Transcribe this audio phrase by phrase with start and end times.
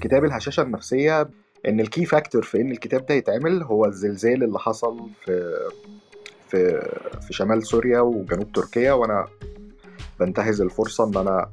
[0.00, 1.28] كتاب الهشاشة النفسية
[1.68, 5.54] إن ال key factor في إن الكتاب ده يتعمل هو الزلزال اللي حصل في
[6.48, 6.80] في
[7.20, 9.26] في شمال سوريا وجنوب تركيا وأنا
[10.20, 11.50] بنتهز الفرصة إن أنا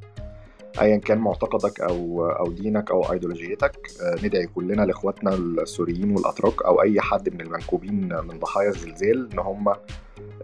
[0.82, 6.82] ايا كان معتقدك أو أو دينك أو ايديولوجيتك آه، ندعي كلنا لإخواتنا السوريين والأتراك أو
[6.82, 9.74] أي حد من المنكوبين من ضحايا الزلزال إن هم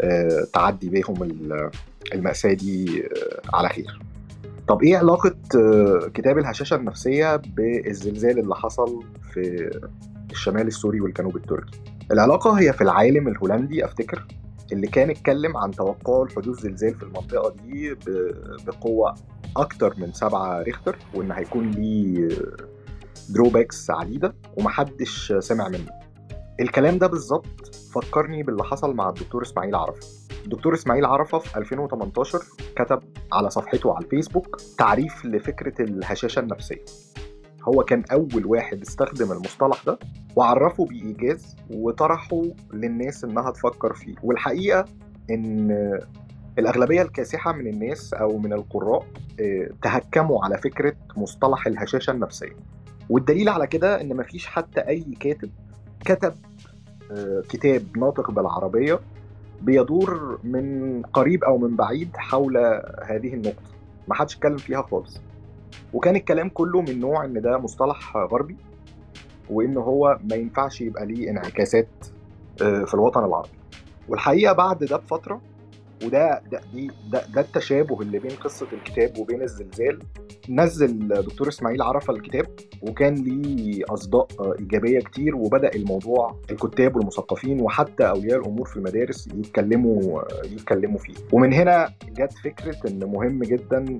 [0.01, 1.23] آه، تعدي بيهم
[2.13, 4.01] المأساة دي آه، على خير
[4.67, 5.35] طب إيه علاقة
[6.13, 9.03] كتاب الهشاشة النفسية بالزلزال اللي حصل
[9.33, 9.69] في
[10.31, 11.79] الشمال السوري والجنوب التركي؟
[12.11, 14.25] العلاقة هي في العالم الهولندي أفتكر
[14.71, 17.95] اللي كان اتكلم عن توقعه لحدوث زلزال في المنطقة دي
[18.67, 19.15] بقوة
[19.57, 22.29] أكتر من سبعة ريختر وإن هيكون ليه
[23.29, 25.89] دروباكس عديدة ومحدش سمع منه.
[26.59, 30.07] الكلام ده بالظبط فكرني باللي حصل مع الدكتور إسماعيل عرفة.
[30.45, 32.39] الدكتور إسماعيل عرفة في 2018
[32.75, 32.99] كتب
[33.33, 36.85] على صفحته على الفيسبوك تعريف لفكرة الهشاشة النفسية.
[37.67, 39.99] هو كان أول واحد استخدم المصطلح ده
[40.35, 42.41] وعرفه بإيجاز وطرحه
[42.73, 44.15] للناس إنها تفكر فيه.
[44.23, 44.85] والحقيقة
[45.29, 45.99] إن
[46.59, 49.05] الأغلبية الكاسحة من الناس أو من القراء
[49.39, 52.55] آه، تهكموا على فكرة مصطلح الهشاشة النفسية.
[53.09, 55.49] والدليل على كده إن مفيش حتى أي كاتب
[56.05, 56.33] كتب
[57.11, 58.99] آه، كتاب ناطق بالعربية
[59.61, 62.57] بيدور من قريب أو من بعيد حول
[63.03, 63.61] هذه النقطة.
[64.07, 65.21] ما حدش اتكلم فيها خالص.
[65.93, 68.55] وكان الكلام كله من نوع إن ده مصطلح غربي
[69.49, 71.87] وإن هو ما ينفعش يبقى ليه انعكاسات
[72.61, 73.49] آه، في الوطن العربي.
[74.09, 75.41] والحقيقة بعد ده بفترة
[76.05, 79.99] وده ده دي ده, ده التشابه اللي بين قصة الكتاب وبين الزلزال.
[80.49, 82.45] نزل دكتور إسماعيل عرفة الكتاب
[82.81, 84.27] وكان ليه أصداء
[84.59, 91.13] إيجابية كتير وبدأ الموضوع الكتاب والمثقفين وحتى أولياء الأمور في المدارس يتكلموا يتكلموا فيه.
[91.31, 93.99] ومن هنا جت فكرة إن مهم جدا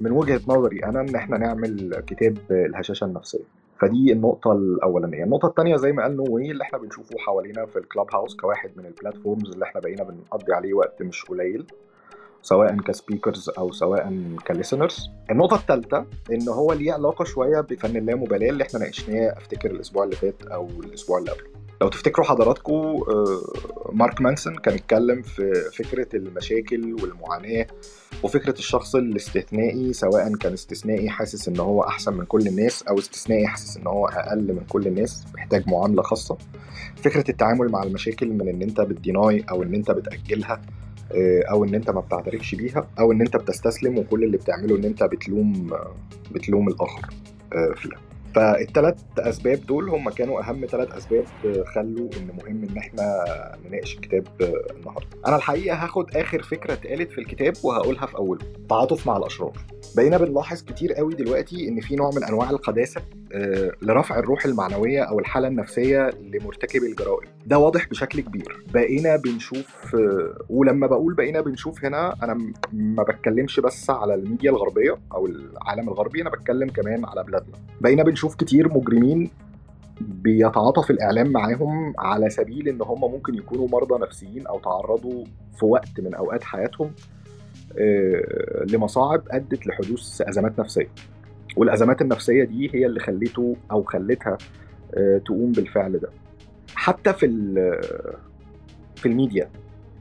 [0.00, 3.44] من وجهة نظري أنا إن إحنا نعمل كتاب الهشاشة النفسية.
[3.80, 8.06] فدي النقطة الأولانية، النقطة الثانية زي ما قال نوي اللي إحنا بنشوفه حوالينا في الكلاب
[8.14, 11.66] هاوس كواحد من البلاتفورمز اللي إحنا بقينا بنقضي عليه وقت مش قليل
[12.42, 14.12] سواء كسبيكرز أو سواء
[14.46, 15.10] ك listeners.
[15.30, 20.16] النقطة الثالثة إن هو ليه علاقة شوية بفن اللامبالاة اللي إحنا ناقشناه أفتكر الأسبوع اللي
[20.16, 21.46] فات أو الأسبوع اللي قبله.
[21.80, 23.40] لو تفتكروا حضراتكم آه،
[23.92, 27.66] مارك مانسون كان اتكلم في فكرة المشاكل والمعاناة
[28.22, 33.46] وفكرة الشخص الاستثنائي سواء كان استثنائي حاسس إن هو أحسن من كل الناس أو استثنائي
[33.46, 36.36] حاسس إن هو أقل من كل الناس محتاج معاملة خاصة.
[36.96, 40.62] فكرة التعامل مع المشاكل من إن أنت بت deny أو إن أنت بتأجلها
[41.12, 44.84] آه، أو إن أنت ما بتعترفش بيها أو إن أنت بتستسلم وكل اللي بتعمله إن
[44.84, 45.70] أنت بتلوم
[46.32, 47.06] بتلوم الآخر
[47.52, 48.05] آه، فيها.
[48.36, 51.24] فالثلاث أسباب دول هم كانوا أهم ثلاث أسباب
[51.74, 53.24] خلوا إن مهم إن إحنا
[53.68, 54.26] نناقش الكتاب
[54.76, 55.06] النهارده.
[55.26, 58.40] أنا الحقيقة هاخد آخر فكرة اتقالت في الكتاب وهقولها في أوله.
[58.68, 59.52] تعاطف مع الأشرار.
[59.96, 63.00] بقينا بنلاحظ كتير قوي دلوقتي إن في نوع من أنواع القداسة
[63.32, 67.28] آه، لرفع الروح المعنوية أو الحالة النفسية لمرتكب الجرائم.
[67.46, 68.64] ده واضح بشكل كبير.
[68.74, 72.34] بقينا بنشوف آه، ولما بقول بقينا بنشوف هنا أنا
[72.72, 77.54] ما بتكلمش بس على الميديا الغربية أو العالم الغربي أنا بتكلم كمان على بلادنا.
[77.80, 79.30] بقينا بنشوف كتير مجرمين
[80.00, 85.24] بيتعاطف الإعلام معاهم على سبيل إن هم ممكن يكونوا مرضى نفسيين أو تعرضوا
[85.58, 86.90] في وقت من أوقات حياتهم
[87.78, 90.88] آه، لمصاعب أدت لحدوث أزمات نفسية.
[91.56, 94.38] والأزمات النفسية دي هي اللي خليته أو خلتها
[94.94, 96.08] آه، تقوم بالفعل ده.
[96.74, 97.26] حتى في
[98.96, 99.50] في الميديا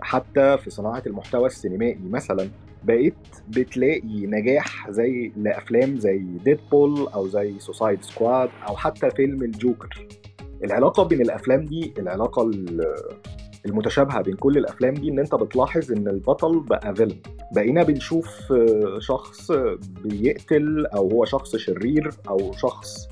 [0.01, 2.49] حتى في صناعة المحتوى السينمائي مثلا
[2.85, 3.13] بقيت
[3.47, 10.07] بتلاقي نجاح زي لأفلام زي Deadpool أو زي Suicide Squad أو حتى فيلم الجوكر.
[10.63, 12.51] العلاقة بين الأفلام دي العلاقة
[13.65, 17.15] المتشابهة بين كل الأفلام دي إن أنت بتلاحظ إن البطل بقى villain
[17.55, 18.53] بقينا بنشوف
[18.99, 19.51] شخص
[20.03, 23.07] بيقتل أو هو شخص شرير أو شخص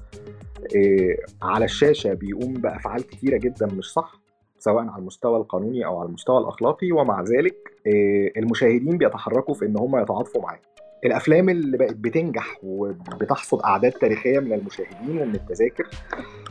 [0.76, 4.23] آه، على الشاشة بيقوم بأفعال كتيرة جدا مش صح.
[4.64, 7.56] سواء على المستوى القانوني أو على المستوى الأخلاقي ومع ذلك
[7.88, 10.60] آه، المشاهدين بيتحركوا في إن هم يتعاطفوا معاه
[11.06, 15.88] الأفلام اللي بقت بتنجح وبتحصد أعداد تاريخية من المشاهدين ومن التذاكر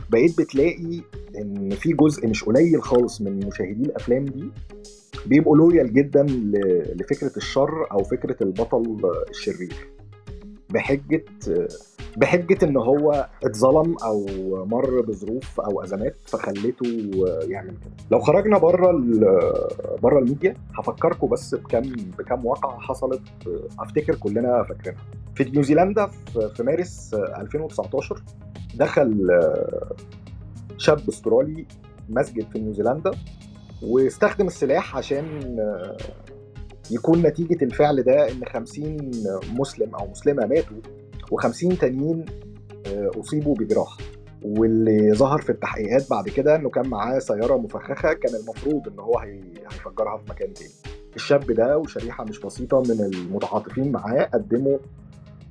[0.09, 1.01] بقيت بتلاقي
[1.37, 4.49] إن في جزء مش قليل خالص من مشاهدي الأفلام دي
[5.25, 6.23] بيبقوا لويال جدا
[6.95, 9.92] لفكرة الشر أو فكرة البطل الشرير.
[10.69, 11.25] بحجة
[12.17, 14.25] بحجة إن هو اتظلم أو
[14.65, 17.11] مر بظروف أو أزمات فخلته
[17.47, 17.93] يعمل كده.
[18.11, 18.91] لو خرجنا بره
[20.01, 21.81] بره الميديا هفكركم بس بكم
[22.17, 23.21] بكم واقعة حصلت
[23.79, 25.01] أفتكر كلنا فاكرينها.
[25.35, 26.07] في نيوزيلندا
[26.55, 28.23] في مارس 2019
[28.75, 29.29] دخل
[30.77, 31.65] شاب أسترالي
[32.09, 33.11] مسجد في نيوزيلندا
[33.83, 35.25] واستخدم السلاح عشان
[36.91, 39.11] يكون نتيجة الفعل ده إن 50
[39.53, 40.77] مسلم أو مسلمة ماتوا
[41.33, 42.25] و50 تانيين
[42.87, 43.97] آه، أصيبوا بجراح
[44.45, 49.17] واللي ظهر في التحقيقات بعد كده إنه كان معاه سيارة مفخخة كان المفروض إن هو
[49.19, 50.71] هيفجرها في مكان تاني.
[51.15, 54.77] الشاب ده وشريحة مش بسيطة من المتعاطفين معاه قدموا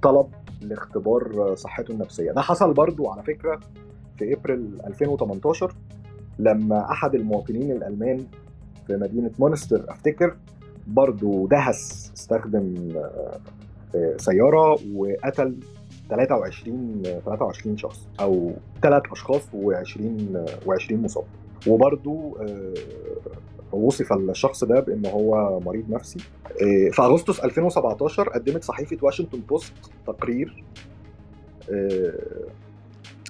[0.02, 0.26] طلب
[0.62, 2.32] لاختبار صحته النفسية.
[2.32, 3.60] ده حصل برضو على فكرة
[4.18, 5.74] في أبريل 2018
[6.38, 8.26] لما أحد المواطنين الألمان
[8.86, 10.36] في مدينة مونستر أفتكر
[10.86, 12.88] برضو دهس استخدم
[13.94, 15.56] آه، سيارة وقتل
[16.10, 18.52] 23 23 شخص أو
[18.82, 20.00] ثلاث أشخاص و20
[20.66, 21.24] و20 مصاب.
[21.66, 26.18] وبرضه آه، وصف الشخص ده بإن هو مريض نفسي.
[26.46, 29.72] آه، في أغسطس 2017 قدمت صحيفة واشنطن بوست
[30.06, 30.64] تقرير
[31.70, 32.12] آه،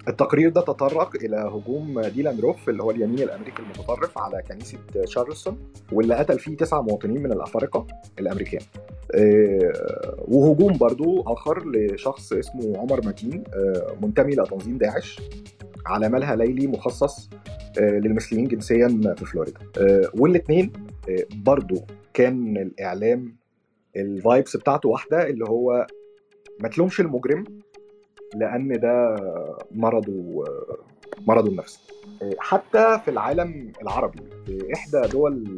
[0.09, 5.59] التقرير ده تطرق إلى هجوم ديلان روف اللي هو اليمين الأمريكي المتطرف على كنيسة تشارلستون
[5.93, 7.87] واللي قتل فيه تسعه مواطنين من الأفارقة
[8.19, 8.61] الامريكان.
[9.15, 15.21] آه، وهجوم برضو آخر لشخص اسمه عمر متين آه، منتمي لتنظيم داعش
[15.87, 17.31] على ملهى ليلي مخصص
[17.79, 19.61] آه، للمثليين جنسيا في فلوريدا
[20.15, 20.73] والاثنين
[21.35, 21.75] برضو
[22.15, 23.37] كان الإعلام
[23.97, 25.87] ال vibes بتاعته واحدة اللي هو
[26.61, 27.45] ما تلومش المجرم
[28.35, 29.17] لأن ده
[29.75, 30.45] مرضه
[31.27, 31.79] مرضه النفسي.
[32.39, 35.57] حتى في العالم العربي في إحدى دول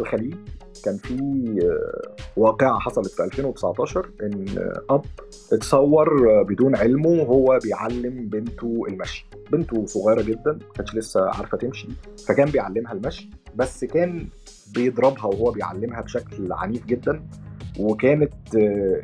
[0.00, 0.34] الخليج
[0.84, 1.18] كان في
[2.36, 4.44] واقعة حصلت في 2019 إن
[4.90, 5.04] أب
[5.52, 9.26] اتصور بدون علمه وهو بيعلم بنته المشي.
[9.52, 11.88] بنته صغيرة جدا كانتش لسه عارفة تمشي
[12.28, 14.28] فكان بيعلمها المشي بس كان
[14.74, 17.22] بيضربها وهو بيعلمها بشكل عنيف جدا
[17.80, 18.34] وكانت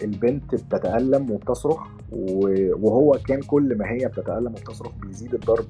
[0.03, 5.67] البنت بتتألم وبتصرخ وهو كان كل ما هي بتتألم وبتصرخ بيزيد الضرب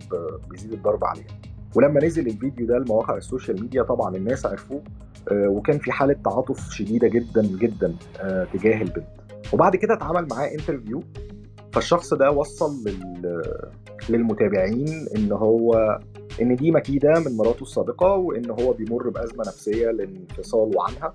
[0.51, 1.27] بيزيد الضرب عليها.
[1.75, 4.83] ولما نزل الفيديو ده لمواقع ال social media طبعا الناس عرفوه
[5.33, 9.07] آه، وكان في حالة تعاطف شديدة جدا جدا آه، تجاه البنت.
[9.53, 11.03] وبعد كده اتعمل معاه interview
[11.73, 13.43] فالشخص ده وصل لل...
[14.09, 15.99] للمتابعين إن هو
[16.43, 21.13] إن دي مكيدة من مراته السابقة وإن هو بيمر بأزمة نفسية لانفصاله عنها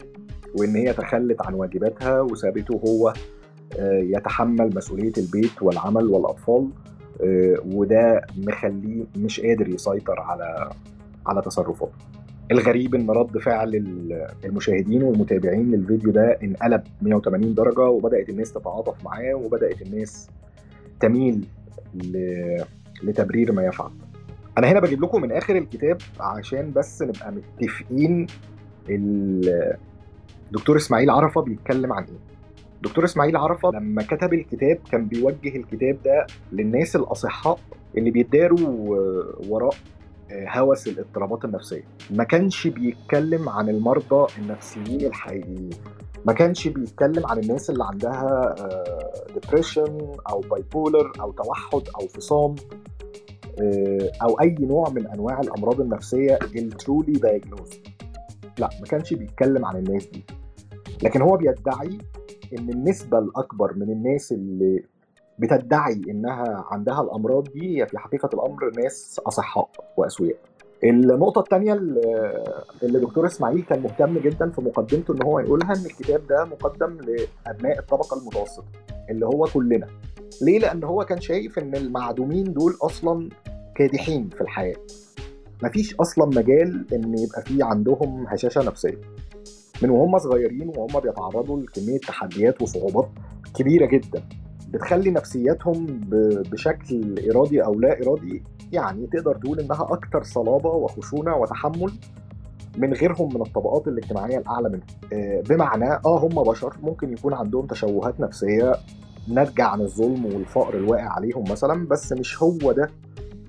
[0.60, 3.14] وإن هي تخلت عن واجباتها وسابته هو
[3.80, 6.70] يتحمل مسؤولية البيت والعمل والأطفال
[7.66, 10.70] وده مخليه مش قادر يسيطر على
[11.26, 11.92] على تصرفاته.
[12.52, 13.76] الغريب إن رد فعل
[14.46, 20.30] المشاهدين والمتابعين للفيديو ده انقلب 180 درجة وبدأت الناس تتعاطف معاه وبدأت الناس
[21.00, 21.48] تميل
[23.04, 23.92] لتبرير ما يفعل.
[24.58, 28.28] أنا هنا بجيب لكم من آخر الكتاب عشان بس نبقى متفقين
[28.90, 32.35] الدكتور إسماعيل عرفة بيتكلم عن إيه.
[32.86, 37.60] دكتور إسماعيل عرفة لما كتب الكتاب كان بيوجه الكتاب ده للناس الأصحاء
[37.98, 38.94] اللي بيداروا
[39.50, 39.74] وراء
[40.32, 41.84] هوس الاضطرابات النفسية.
[42.12, 45.70] ما كانش بيتكلم عن المرضى النفسيين الحقيقيين.
[46.26, 48.56] ما كانش بيتكلم عن الناس اللي عندها
[49.34, 52.56] depression آه، أو bipolar أو توحد أو فصام
[53.62, 57.70] آه، أو أي نوع من أنواع الأمراض النفسية ال truly diagnosed
[58.60, 60.26] لا ما كانش بيتكلم عن الناس دي.
[61.04, 61.98] لكن هو بيدعي
[62.60, 64.84] إن النسبة الأكبر من الناس اللي
[65.40, 70.36] بتدعي إنها عندها الأمراض دي هي في حقيقة الأمر ناس أصحاء وأسوياء
[70.84, 76.28] النقطة الثانية اللي دكتور إسماعيل كان مهتم جدا في مقدمته إن هو يقولها إن الكتاب
[76.28, 78.64] ده مقدم لأبناء الطبقة المتوسطة
[79.10, 79.88] اللي هو كلنا.
[80.42, 83.30] ليه؟ لأن هو كان شايف إن المعدومين دول أصلا
[83.76, 84.76] كادحين في الحياة.
[85.64, 89.02] مفيش أصلا مجال إن يبقى في عندهم هشاشة نفسية.
[89.82, 93.10] من وهم صغيرين وهم بيتعرضوا لكمية تحديات وصعوبات
[93.56, 94.24] كبيرة جدا.
[94.70, 95.86] بتخلي نفسياتهم
[96.52, 101.92] بشكل إرادي أو لا إرادي يعني تقدر تقول إنها أكثر صلابة وخشونة وتحمل
[102.78, 104.84] من غيرهم من الطبقات الاجتماعية الأعلى منهم.
[105.14, 108.74] آه، بمعنى آه هم بشر ممكن يكون عندهم تشوهات نفسية
[109.28, 112.90] ناتجة عن الظلم والفقر الواقع عليهم مثلا بس مش هو ده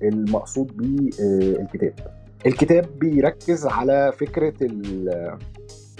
[0.03, 1.93] المقصود بيه آه، الكتاب.
[2.45, 4.53] الكتاب بيركز على فكرة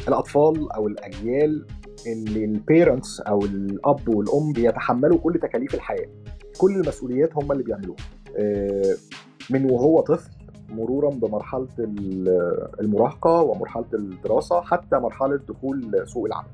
[0.08, 1.66] الأطفال أو الأجيال
[2.08, 6.08] اللي البيرنتس أو الأب والأم بيتحملوا كل تكاليف الحياة.
[6.58, 7.98] كل المسؤوليات هم اللي بيعملوها.
[8.38, 8.96] آه،
[9.50, 10.30] من وهو طفل
[10.70, 11.68] مرورا بمرحلة
[12.80, 16.48] المراهقة ومرحلة الدراسة حتى مرحلة دخول سوق العمل.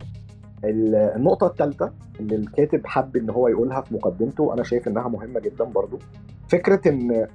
[0.66, 5.64] النقطة الثالثة اللي الكاتب حب إن هو يقولها في مقدمته أنا شايف إنها مهمة جدا
[5.64, 6.00] برضو.
[6.48, 7.28] فكرة إن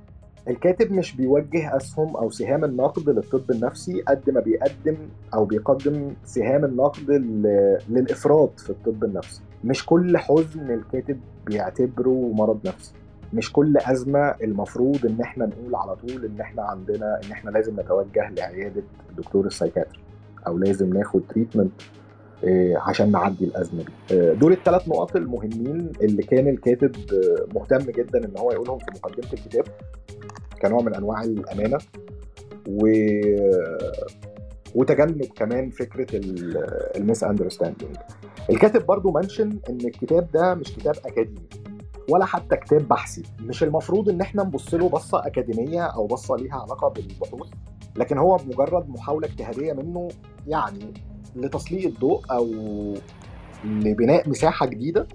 [0.49, 4.97] الكاتب مش بيوجه أسهم أو سهام النقد للطب النفسي قد ما بيقدم
[5.35, 7.11] أو بيقدم سهام النقد
[7.89, 9.43] للإفراط في الطب النفسي.
[9.65, 12.93] مش كل حزن الكاتب بيعتبره مرض نفسي.
[13.35, 17.81] مش كل أزمة المفروض إن إحنا نقول على طول إن إحنا عندنا إن إحنا لازم
[17.81, 20.01] نتوجه لعيادة الدكتور ال psychiatry
[20.47, 21.73] أو لازم ناخد treatment
[22.77, 24.35] عشان نعدي الأزمة دي.
[24.35, 26.97] دول الثلاث نقط المهمين اللي كان الكاتب
[27.55, 29.65] مهتم جدا إن هو يقولهم في مقدمة الكتاب
[30.63, 31.79] كنوع من أنواع الأمانة
[32.69, 32.87] و
[34.75, 36.07] وتجنب كمان فكرة
[36.97, 37.97] ال misunderstanding
[38.51, 41.49] الكاتب برضو mention إن الكتاب ده مش كتاب أكاديمي
[42.11, 46.55] ولا حتى كتاب بحثي مش المفروض إن إحنا نبص له بصة أكاديمية أو بصة ليها
[46.55, 47.49] علاقة بالبحوث
[47.97, 50.09] لكن هو مجرد محاولة اجتهادية منه
[50.47, 50.95] يعني
[51.41, 52.47] لتسليط الضوء أو
[53.65, 55.07] لبناء مساحة جديدة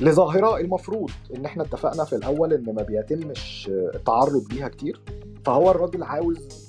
[0.00, 5.00] لظاهرة المفروض إن إحنا اتفقنا في الأول إن ما بيتمش التعرض ليها كتير.
[5.44, 6.68] فهو الراجل عاوز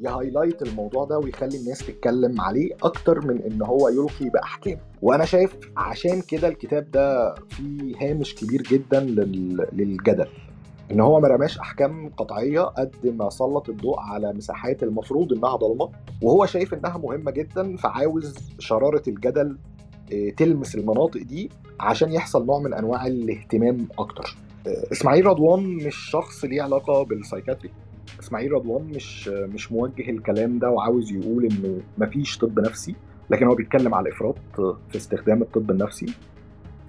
[0.00, 4.78] يهايلايت الموضوع ده ويخلي الناس تتكلم عليه أكتر من إن هو يلقي بأحكام.
[5.02, 9.00] وأنا شايف عشان كده الكتاب ده فيه هامش كبير جدا
[9.72, 10.28] للجدل.
[10.92, 15.90] إن هو ما رماش أحكام قطعية قد ما سلط الضوء على مساحات المفروض إنها ضلمة
[16.22, 19.58] وهو شايف إنها مهمة جدا فعاوز شرارة الجدل
[20.36, 24.36] تلمس المناطق دي عشان يحصل نوع من أنواع الاهتمام أكتر.
[24.92, 27.70] إسماعيل رضوان مش شخص ليه علاقة بالسايكاتري.
[28.20, 32.94] إسماعيل رضوان مش مش موجه الكلام ده وعاوز يقول إنه مفيش طب نفسي
[33.30, 34.36] لكن هو بيتكلم على الافراط
[34.88, 36.06] في استخدام الطب النفسي.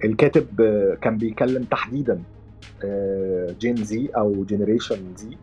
[0.04, 0.46] الكاتب
[1.02, 2.22] كان بيتكلم تحديدا
[3.60, 5.36] Gen Z أو Generation Z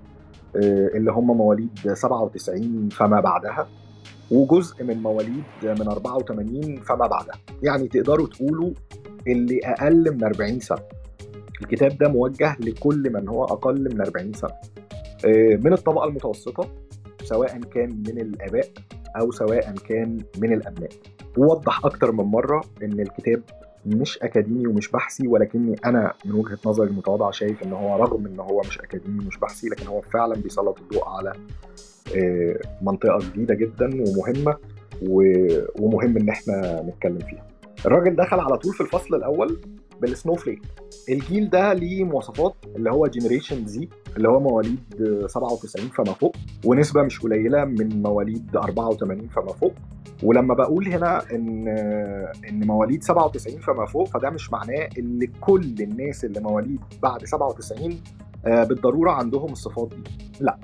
[0.95, 3.67] اللي هم مواليد 97 فما بعدها
[4.31, 7.35] وجزء من مواليد من 84 فما بعدها.
[7.63, 8.71] يعني تقدروا تقولوا
[9.27, 10.79] اللي أقل من 40 سنة.
[11.61, 14.51] الكتاب ده موجه لكل من هو أقل من 40 سنة.
[15.63, 16.67] من الطبقة المتوسطة
[17.23, 18.67] سواء كان من الآباء
[19.19, 20.89] أو سواء كان من الأبناء.
[21.37, 23.41] ووضح أكتر من مرة إن الكتاب
[23.85, 28.39] مش أكاديمي ومش بحثي ولكني أنا من وجهة نظري المتواضعة شايف إن هو رغم إن
[28.39, 31.33] هو مش أكاديمي ومش بحثي لكن هو فعلا بيسلط الضوء على
[32.81, 34.55] منطقة جديدة جدا ومهمة
[35.79, 37.47] ومهم إن إحنا نتكلم فيها.
[37.85, 39.57] الراجل دخل على طول في الفصل الأول
[40.01, 40.61] بال snowflake
[41.09, 44.79] الجيل ده ليه مواصفات اللي هو Generation Z اللي هو مواليد
[45.27, 49.73] 97 فما فوق ونسبة مش قليلة من مواليد 84 فما فوق.
[50.23, 51.67] ولما بقول هنا إن
[52.49, 58.01] إن مواليد 97 فما فوق فده مش معناه إن كل الناس اللي مواليد بعد 97
[58.45, 60.03] بالضرورة عندهم الصفات دي.
[60.39, 60.57] لا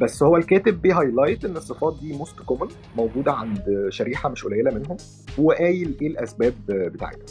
[0.00, 4.70] بس هو الكاتب بي highlight إن الصفات دي most common موجودة عند شريحة مش قليلة
[4.74, 4.96] منهم
[5.38, 7.26] وقايل إيه الأسباب بتاعتها.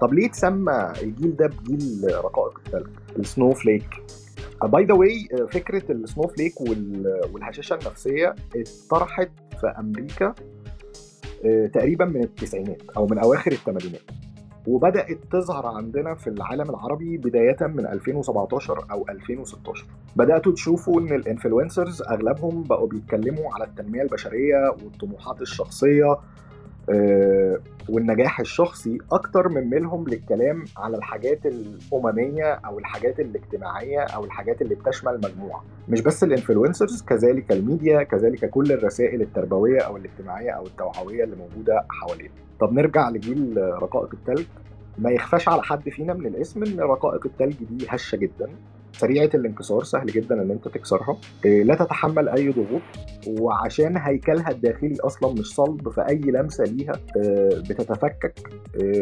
[0.00, 2.86] طب ليه اتسمى الجيل ده بجيل رقائق الثلج
[3.18, 3.88] ال snowflake
[4.64, 6.60] by the way فكرة ال snowflake
[7.32, 10.34] والهشاشة النفسية اتطرحت في أمريكا
[11.74, 14.00] تقريبا من التسعينات أو من أواخر الثمانينات
[14.66, 19.86] وبدأت تظهر عندنا في العالم العربي بداية من 2017 أو 2016
[20.16, 26.16] بدأتوا تشوفوا إن ال influencers أغلبهم بقوا بيتكلموا على التنمية البشرية والطموحات الشخصية
[27.88, 34.74] والنجاح الشخصي أكتر من ميلهم للكلام على الحاجات الأممية أو الحاجات الاجتماعية أو الحاجات اللي
[34.74, 40.66] بتشمل مجموعه مش بس ال influencers كذلك الميديا كذلك كل الرسائل التربوية أو الاجتماعية أو
[40.66, 42.30] التوعوية اللي موجودة حوالينا.
[42.60, 44.46] طب نرجع لجيل رقائق التلج.
[44.98, 48.48] ما يخفاش على حد فينا من الاسم إن رقائق التلج دي هشة جدا.
[48.98, 51.16] سريعه الانكسار سهل جدا إن أنت تكسرها.
[51.44, 52.82] لا تتحمل أي ضغوط
[53.40, 56.92] وعشان هيكلها الداخلي أصلا مش صلب فأي لمسة ليها
[57.60, 58.50] بتتفكك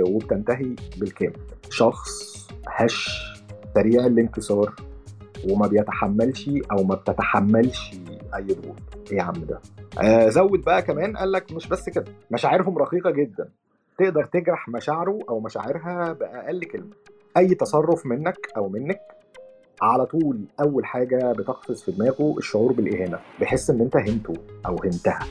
[0.09, 1.37] وبتنتهي بالكامل.
[1.71, 2.35] شخص
[2.69, 3.25] هش
[3.75, 4.75] سريع الانكسار
[5.51, 7.91] وما بيتحملش أو ما بتتحملش
[8.35, 8.77] أي ضغوط.
[9.13, 9.61] إيه يا عم ده؟
[10.03, 13.49] آه زود بقى كمان قال لك مش بس كده مشاعرهم رقيقة جدا.
[13.99, 16.91] تقدر تجرح مشاعره أو مشاعرها بأقل كلمة.
[17.37, 19.01] أي تصرف منك أو منك
[19.83, 24.35] على طول أول حاجة بتقفز في دماغه الشعور بالإهانة بيحس إن أنت هنته
[24.66, 25.26] أو هنتها.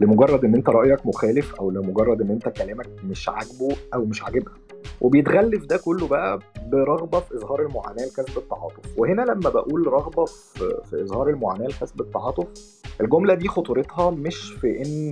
[0.00, 4.54] لمجرد إن أنت رأيك مخالف أو لمجرد إن أنت كلامك مش عاجبه أو مش عاجبها.
[5.00, 8.98] وبيتغلف ده كله بقى برغبة في إظهار المعاناة لكسب التعاطف.
[8.98, 12.46] وهنا لما بقول رغبة في, في إظهار المعاناة لكسب التعاطف
[13.00, 15.10] الجملة دي خطورتها مش في إن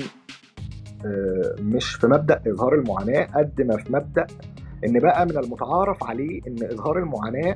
[1.60, 4.26] مش في مبدأ إظهار المعاناة قد ما في مبدأ
[4.86, 7.54] إن بقى من المتعارف عليه إن إظهار المعاناة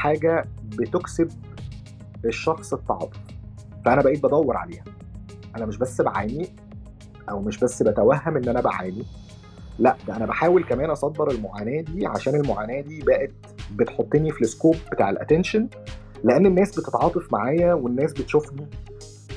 [0.00, 1.28] حاجة بتكسب
[2.24, 3.20] الشخص التعاطف.
[3.84, 4.84] فأنا بقيت بدور عليها.
[5.56, 6.48] أنا مش بس بعاني
[7.30, 9.02] أو مش بس بتوهم إن أنا بعاني.
[9.78, 13.30] لأ ده أنا بحاول كمان أصدر المعاناة دي عشان المعاناة دي بقت
[13.76, 15.68] بتحطني في ال scope بتاع ال attention
[16.24, 18.66] لأن الناس بتتعاطف معايا والناس بتشوفني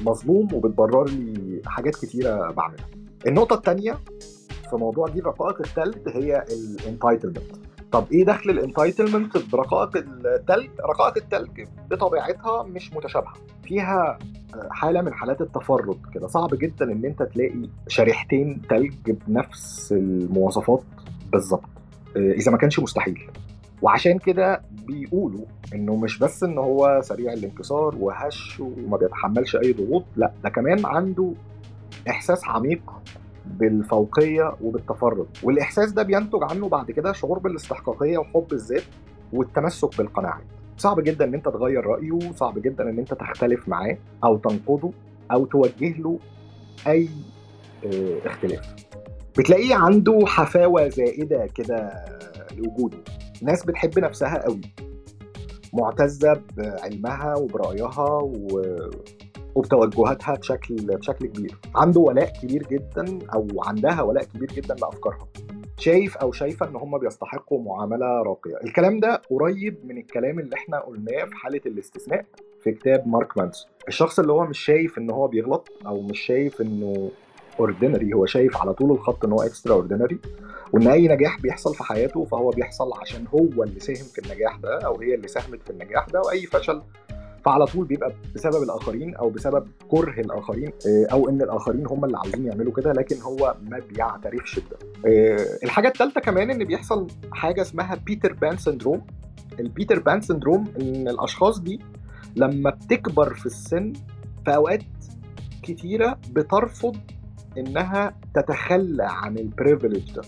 [0.01, 2.85] مظلوم وبتبرر لي حاجات كتيرة بعملها.
[3.27, 3.97] النقطة الثانية
[4.69, 7.55] في موضوع دي رقائق الثلج هي ال entitlement
[7.93, 13.33] طب إيه دخل ال entitlement برقائق التلج؟ رقائق التلج بطبيعتها مش متشابهة.
[13.63, 14.19] فيها
[14.71, 16.27] حالة من حالات التفرد كده.
[16.27, 18.93] صعب جدا إن أنت تلاقي شريحتين تلج
[19.27, 20.83] بنفس المواصفات
[21.31, 21.69] بالظبط.
[22.15, 23.29] إذا ما كانش مستحيل.
[23.81, 30.05] وعشان كده بيقولوا إنه مش بس إن هو سريع الانكسار وهش وما بيتحملش أي ضغوط
[30.15, 31.33] لأ ده كمان عنده
[32.09, 32.81] إحساس عميق
[33.45, 35.27] بالفوقية وبالتفرد.
[35.43, 38.83] والإحساس ده بينتج عنه بعد كده شعور بالاستحقاقية وحب الذات
[39.33, 40.43] والتمسك بالقناعات.
[40.77, 44.91] صعب جدا إن أنت تغير رأيه صعب جدا إن أنت تختلف معاه أو تنقضه
[45.31, 46.19] أو توجه له
[46.87, 47.09] أي
[48.25, 48.75] اختلاف.
[49.37, 52.05] بتلاقيه عنده حفاوة زائدة كده
[52.57, 52.97] لوجوده.
[53.41, 54.61] ناس بتحب نفسها قوي.
[55.73, 58.61] معتزة بعلمها وبرأيها و...
[59.55, 61.55] وبتوجهاتها بشكل بشكل كبير.
[61.75, 65.27] عنده ولاء كبير جدا أو عندها ولاء كبير جدا لافكارها
[65.77, 68.57] شايف أو شايفة إن هم بيستحقوا معاملة راقية.
[68.63, 72.25] الكلام ده قريب من الكلام اللي إحنا قلناه في حالة الاستثناء
[72.63, 73.71] في كتاب مارك مانسون.
[73.87, 77.11] الشخص اللي هو مش شايف إن هو بيغلط أو مش شايف إنه
[77.59, 80.19] ordinary هو شايف على طول الخط إن هو extraordinary
[80.73, 84.79] وإن أي نجاح بيحصل في حياته فهو بيحصل عشان هو اللي ساهم في النجاح ده
[84.85, 86.81] أو هي اللي ساهمت في النجاح ده وأي فشل
[87.45, 92.45] فعلى طول بيبقى بسبب الآخرين أو بسبب كره الآخرين أو إن الآخرين هم اللي عاوزين
[92.45, 94.77] يعملوا كده لكن هو ما بيعترفش بده.
[95.63, 99.01] الحاجة الثالثه كمان إن بيحصل حاجة اسمها Peter Pan syndrome
[99.59, 101.79] ال Peter Pan syndrome إن الأشخاص دي
[102.35, 103.93] لما بتكبر في السن
[104.45, 104.83] في أوقات
[105.63, 106.97] كتيرة بترفض
[107.57, 110.21] إنها تتخلى عن ال privilege ده.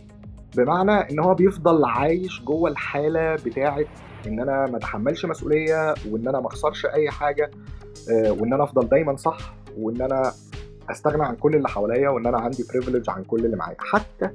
[0.57, 3.85] بمعنى إن هو بيفضل عايش جوه الحالة بتاعه
[4.27, 7.51] إن أنا ما أتحملش مسؤولية وإن أنا ما أخسرش أي حاجة
[8.09, 9.37] وإن أنا أفضل دايما صح
[9.77, 10.31] وإن أنا
[10.91, 13.77] أستغنى عن كل اللي حواليا وإن أنا عندي privilege عن كل اللي معايا.
[13.79, 14.29] حتى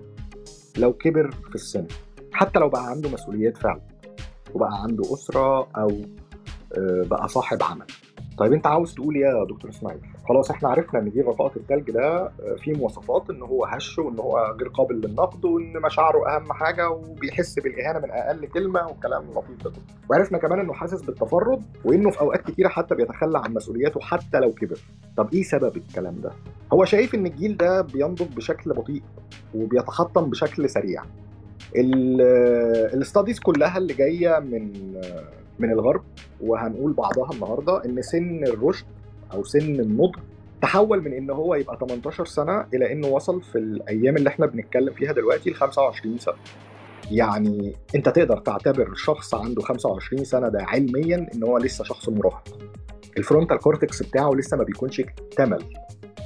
[0.78, 1.86] لو كبر في السن
[2.32, 3.80] حتى لو بقى عنده مسؤوليات فعلا
[4.54, 5.90] وبقى عنده أسرة أو
[7.04, 7.86] بقى صاحب عمل.
[8.38, 12.30] طيب انت عاوز تقول يا دكتور اسماعيل خلاص إحنا عرفنا ان دي رقائق التلج ده
[12.58, 17.58] فيه مواصفات إن هو هش وإن هو غير قابل للنقد وإن مشاعره أهم حاجة وبيحس
[17.58, 19.72] بالإهانة من أقل كلمة والكلام اللطيف ده.
[20.10, 24.52] وعرفنا كمان إنه حاسس بالتفرد وإنه في أوقات كتيرة حتى بيتخلى عن مسؤولياته حتى لو
[24.52, 24.78] كبر.
[25.16, 26.30] طب إيه سبب الكلام ده؟
[26.72, 29.02] هو شايف إن الجيل ده بينضج بشكل بطيء
[29.54, 31.02] وبيتحطم بشكل سريع.
[32.94, 34.72] ال studies كلها اللي جاية من
[35.60, 36.02] من الغرب
[36.40, 38.86] وهنقول بعضها النهارده إن سن الرشد
[39.32, 40.16] أو سن النضج
[40.62, 44.94] تحول من إن هو يبقى 18 سنة إلى إنه وصل في الأيام اللي إحنا بنتكلم
[44.94, 46.34] فيها دلوقتي ل 25 سنة.
[47.10, 52.58] يعني أنت تقدر تعتبر شخص عنده 25 سنة ده علميا إن هو لسه شخص مراهق.
[53.18, 55.64] ال frontal cortex بتاعه لسه ما بيكونش اكتمل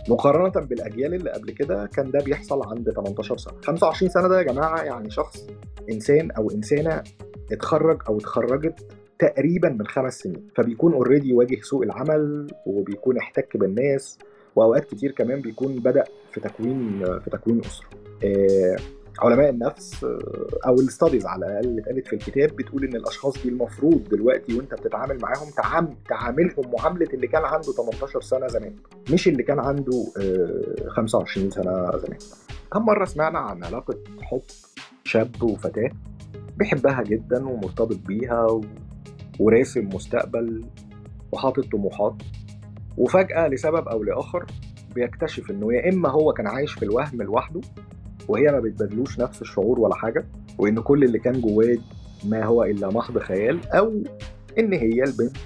[0.08, 4.42] مقارنة بالأجيال اللي قبل كده كان ده بيحصل عند 18 سنة 25 سنة ده يا
[4.42, 5.46] جماعة يعني شخص
[5.92, 7.02] إنسان أو إنسانة
[7.52, 8.86] اتخرج أو اتخرجت
[9.18, 10.48] تقريبا من خمس سنين.
[10.56, 14.18] فبيكون already واجه سوق العمل وبيكون احتك بالناس
[14.56, 17.86] وأوقات كتير كمان بيكون بدأ في تكوين في تكوين أسرة.
[18.24, 18.76] آه
[19.18, 20.06] علماء النفس
[20.66, 24.56] أو ال studies على الأقل اللي اتقالت في الكتاب بتقول إن الأشخاص دي المفروض دلوقتي
[24.56, 28.74] وأنت بتتعامل معاهم تعامل تعاملهم معاملة اللي كان عنده 18 سنة زمان.
[29.12, 30.04] مش اللي كان عنده
[30.88, 32.18] 25 سنة زمان.
[32.72, 34.42] كم مرة سمعنا عن علاقة حب
[35.04, 35.90] شاب وفتاة
[36.56, 38.60] بيحبها جدا ومرتبط بيها.
[39.40, 40.64] وراسم مستقبل
[41.32, 42.14] وحاطط طموحات
[42.98, 44.46] وفجأة لسبب أو لآخر
[44.94, 47.60] بيكتشف إنه يا إما هو كان عايش في الوهم لوحده
[48.28, 50.26] وهي ما بتبادلوش نفس الشعور ولا حاجة
[50.58, 51.76] وإن كل اللي كان جواه
[52.24, 54.02] ما هو إلا محض خيال أو
[54.58, 55.36] إن هي البنت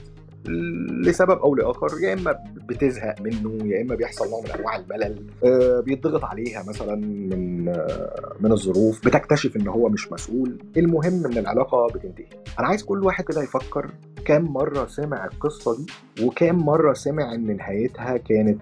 [1.02, 5.80] لسبب أو لآخر يا إما بتزهق منه يا إما بيحصل نوع من أنواع الملل آه
[5.80, 10.58] بيتضغط عليها مثلا من آه من الظروف بتكتشف إن هو مش مسؤول.
[10.76, 12.26] المهم إن العلاقة بتنتهي.
[12.58, 13.90] أنا عايز كل واحد كده يفكر
[14.24, 15.86] كام مرة سمع القصة دي
[16.24, 18.60] وكام مرة سمع إن نهايتها كانت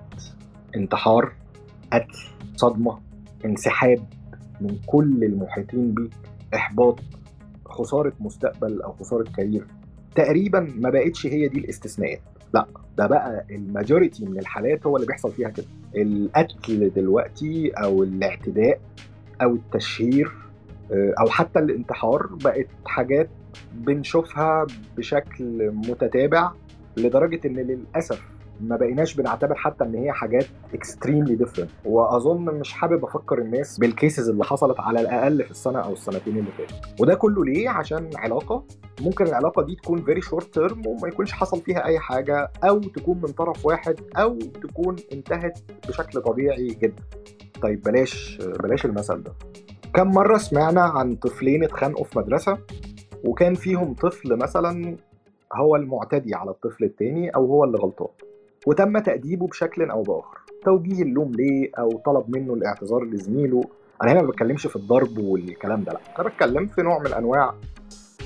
[0.77, 1.33] انتحار
[1.93, 2.19] قتل
[2.57, 2.99] صدمة
[3.45, 3.99] انسحاب
[4.61, 6.11] من كل المحيطين بيك
[6.55, 7.01] إحباط
[7.67, 9.67] خسارة مستقبل أو خسارة كارير.
[10.17, 12.21] تقريبا ما بقتش هي دي الاستثناءات.
[12.55, 12.67] لا
[12.99, 15.67] ده بقى ال majority من الحالات هو اللي بيحصل فيها كده.
[15.97, 18.81] القتل دلوقتي أو الاعتداء
[19.43, 20.33] أو التشهير
[20.93, 23.29] أو حتى الانتحار بقت حاجات
[23.75, 26.51] بنشوفها بشكل متتابع
[26.97, 28.23] لدرجة إن للأسف
[28.61, 33.93] ما بقيناش بنعتبر حتى إن هي حاجات extremely different وأظن مش حابب أفكر الناس بال
[33.93, 36.77] cases اللي حصلت على الأقل في السنة أو السنتين اللي فاتوا.
[37.01, 38.65] وده كله ليه؟ عشان علاقة.
[39.01, 43.17] ممكن العلاقة دي تكون very short term وما يكونش حصل فيها أي حاجة أو تكون
[43.17, 47.03] من طرف واحد أو تكون انتهت بشكل طبيعي جدا.
[47.63, 49.33] طيب بلاش بلاش المثل ده.
[49.95, 52.59] كم مرة سمعنا عن طفلين اتخانقوا في مدرسة
[53.25, 54.97] وكان فيهم طفل مثلا
[55.53, 58.09] هو المعتدي على الطفل التاني أو هو اللي غلطان؟
[58.67, 60.39] وتم تأديبه بشكل أو بآخر.
[60.65, 63.61] توجيه اللوم ليه؟ أو طلب منه الاعتذار لزميله؟
[64.03, 66.01] أنا هنا ما بتكلمش في الضرب والكلام ده لأ.
[66.21, 67.55] أنا بتكلم في نوع من أنواع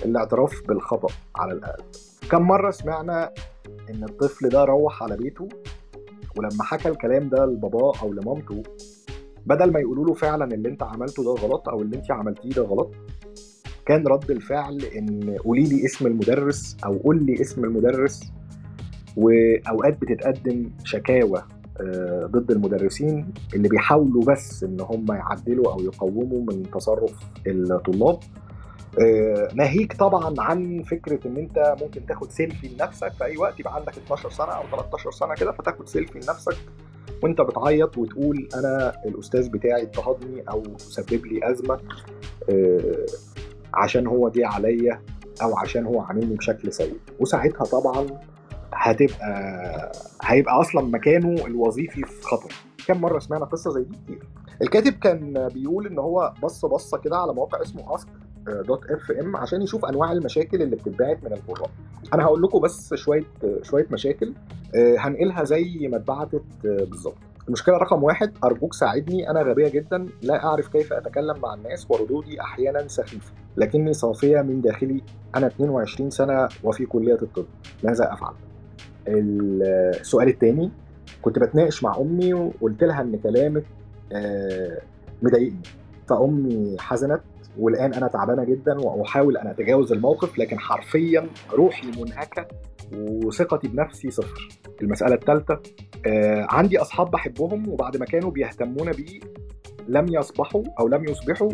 [0.04, 1.82] الاعتراف بالخطأ على الأقل.
[2.30, 3.30] كم مرة سمعنا
[3.90, 5.48] إن الطفل ده روح على بيته
[6.36, 8.62] ولما حكى الكلام ده لباباه أو لمامته
[9.46, 12.62] بدل ما يقولوا له فعلا اللي أنت عملته ده غلط أو اللي أنت عملتيه ده
[12.62, 12.90] غلط
[13.86, 18.32] كان رد الفعل إن قولي لي اسم المدرس أو قول لي اسم المدرس
[19.20, 21.42] وأوقات بتتقدم شكاوى
[21.80, 27.12] آه، ضد المدرسين اللي بيحاولوا بس إن هم يعدلوا أو يقوموا من تصرف
[27.46, 28.18] الطلاب.
[29.00, 33.74] آه، ناهيك طبعا عن فكرة إن أنت ممكن تاخد سيلفي لنفسك في أي وقت يبقى
[33.74, 36.56] عندك 12 سنة أو 13 سنة كده فتاخد سيلفي لنفسك
[37.22, 41.78] وأنت بتعيط وتقول أنا الأستاذ بتاعي اضطهدني أو سبب لي أزمة
[42.50, 43.06] آه،
[43.74, 45.00] عشان هو جه عليا
[45.42, 46.96] أو عشان هو عاملني بشكل سيء.
[47.20, 48.06] وساعتها طبعا
[48.74, 52.52] هتبقى هيبقى أصلا مكانه الوظيفي في خطر.
[52.86, 54.22] كم مرة سمعنا قصة زي دي كتير.
[54.62, 58.08] الكاتب كان بيقول إن هو بص بصة كده على موقع اسمه Ask
[58.46, 61.70] dot FM عشان يشوف أنواع المشاكل اللي بتتبعت من القراء
[62.14, 63.24] أنا هقول لكم بس شوية
[63.62, 64.34] شوية مشاكل
[64.74, 67.14] آه، هنقلها زي ما اتبعتت آه، بالظبط.
[67.48, 72.40] المشكلة رقم واحد أرجوك ساعدني أنا غبية جدا لا أعرف كيف أتكلم مع الناس وردودي
[72.40, 73.32] أحيانا سخيفة.
[73.56, 75.02] لكني صافية من داخلي
[75.36, 77.46] أنا 22 سنة وفي كلية الطب.
[77.84, 78.32] ماذا أفعل؟
[79.18, 80.70] السؤال الثاني
[81.22, 83.64] كنت بتناقش مع أمي وقلت لها إن كلامك
[84.12, 84.78] آه،
[85.22, 85.62] مضايقني.
[86.08, 87.20] فأمي حزنت
[87.58, 92.48] والآن أنا تعبانة جدا وأحاول أن أتجاوز الموقف لكن حرفيا روحي منهكة
[92.92, 94.48] وثقتي بنفسي صفر.
[94.82, 95.60] المسألة الثالثه
[96.06, 99.20] آه عندي أصحاب بحبهم وبعد ما كانوا بيهتمون بي
[99.90, 101.50] لم يصبحوا أو لم يصبحوا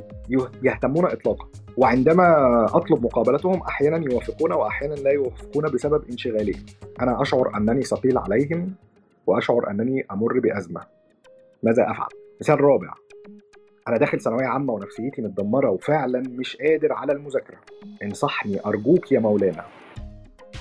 [0.63, 1.49] يهتمون اطلاقا.
[1.77, 2.27] وعندما
[2.65, 6.67] أطلب مقابلتهم أحيانا يوافقون واحيانا لا يوافقون بسبب انشغالهم.
[7.01, 8.75] أنا أشعر أنني ثقيل عليهم
[9.27, 10.81] وأشعر أنني أمر بأزمة.
[11.63, 12.09] ماذا أفعل؟
[12.41, 12.95] مثال رابع.
[13.89, 17.59] أنا داخل ثانوية عامة ونفسيتي متدمرة وفعلا مش قادر على المذاكرة.
[18.03, 19.65] انصحني أرجوك يا مولانا.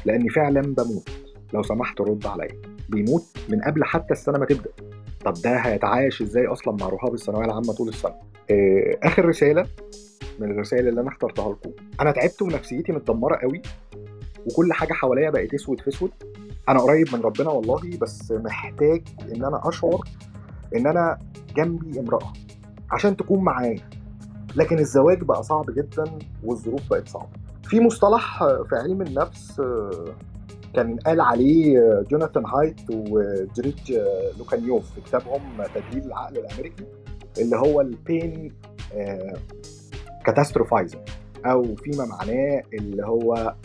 [0.06, 1.10] لأني فعلا بموت.
[1.54, 2.62] لو سمحت رد عليا.
[2.90, 4.72] بيموت من قبل حتى السنة ما تبدأ.
[5.26, 8.14] طب ده هيتعايش إزاي أصلا مع رهاب الثانوية العامة طول السنة؟
[8.52, 9.66] آه، آخر رسالة
[10.40, 11.72] من الرسائل اللي أنا اخترتها لكم.
[12.02, 13.62] أنا تعبت ونفسيتي متدمرة قوي
[14.46, 16.12] وكل حاجة حواليا بقت أسود في أسود.
[16.70, 19.04] أنا قريب من ربنا والله بس محتاج
[19.36, 20.00] إن أنا أشعر
[20.76, 21.18] إن أنا
[21.56, 22.34] جنبي امرأة
[22.92, 23.80] عشان تكون معايا.
[24.56, 26.04] لكن الزواج بقى صعب جدا
[26.44, 27.30] والظروف بقت صعبة.
[27.64, 29.62] في مصطلح في علم النفس
[30.76, 31.80] كان قال عليه
[32.12, 34.00] جوناثان هايت وجريج
[34.38, 35.42] لوكانيوف في كتابهم
[35.76, 36.86] تدليل العقل الأمريكي
[37.40, 38.54] اللي هو ال pain
[40.26, 41.02] catastrophizing
[41.46, 43.56] أو فيما معناه اللي هو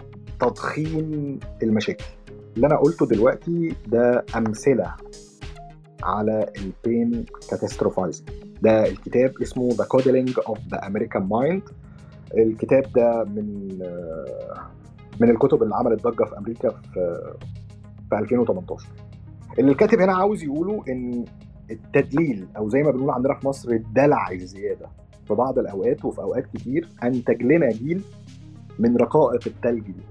[0.40, 2.04] تضخيم المشاكل.
[2.56, 4.94] اللي أنا قلته دلوقتي ده أمثلة
[6.02, 8.28] على ال pain catastrophizing
[8.62, 11.72] ده الكتاب اسمه The Coddling of the American Mind.
[12.38, 13.68] الكتاب ده من
[15.20, 17.32] من الكتب اللي عملت ضجة في أمريكا في
[18.10, 18.88] في 2018
[19.58, 21.24] اللي الكاتب هنا عاوز يقوله إن
[21.70, 24.86] التدليل أو زي ما بنقول عندنا في مصر الدلع الزيادة
[25.28, 28.02] في بعض الأوقات وفي أوقات كتير انتج لنا جيل
[28.78, 30.02] من رقائق التلج دي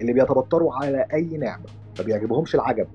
[0.00, 1.64] اللي بيتبطروا على أي نعمة
[1.98, 2.86] ما بيعجبهمش العجب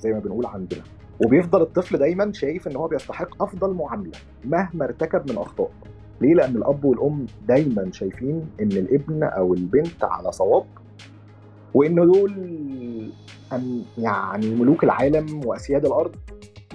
[0.00, 0.82] زي ما بنقول عندنا.
[1.24, 4.12] وبيفضل الطفل دايما شايف إن هو بيستحق أفضل معاملة
[4.44, 5.70] مهما ارتكب من أخطاء.
[6.20, 10.64] ليه؟ لأن الأب والأم دايما شايفين إن الابن أو البنت على صواب
[11.74, 12.32] وإن دول
[13.98, 16.14] يعني ملوك العالم وأسياد الأرض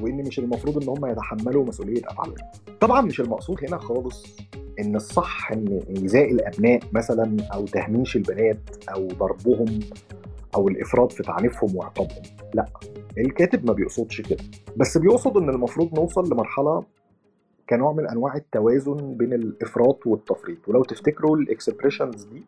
[0.01, 2.35] وإن مش المفروض إن هم يتحملوا مسؤولية أفعالهم.
[2.81, 4.37] طبعا مش المقصود هنا خالص
[4.79, 8.57] إن الصح إن إيذاء الأبناء مثلا أو تهميش البنات
[8.95, 9.79] أو ضربهم
[10.55, 12.21] أو الإفراط في تعنيفهم وعقابهم.
[12.53, 12.65] لا
[13.17, 14.43] الكاتب ما بيقصدش كده
[14.77, 16.83] بس بيقصد إن المفروض نوصل لمرحلة
[17.69, 20.57] كنوع من أنواع التوازن بين الإفراط والتفريط.
[20.67, 22.43] ولو تفتكروا ال expressions دي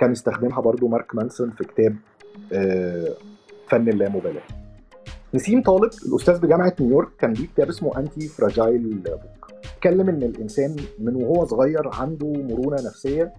[0.00, 1.96] كان استخدمها برضو مارك مانسون في كتاب
[2.52, 3.08] آه،
[3.68, 4.42] فن اللامبالاة.
[5.34, 11.14] نسيم طالب الأستاذ بجامعة نيويورك كان ليه كتاب اسمه Antifragile book اتكلم إن الإنسان من
[11.16, 13.32] وهو صغير عنده مرونة نفسية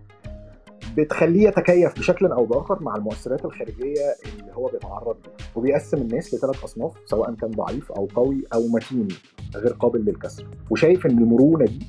[0.97, 5.35] بتخليه يتكيف بشكل أو بآخر مع المؤثرات الخارجية اللي هو بيتعرض لها.
[5.55, 9.07] وبيقسم الناس لثلاث أصناف سواء كان ضعيف أو قوي أو متين
[9.55, 10.47] غير قابل للكسر.
[10.69, 11.87] وشايف إن المرونة دي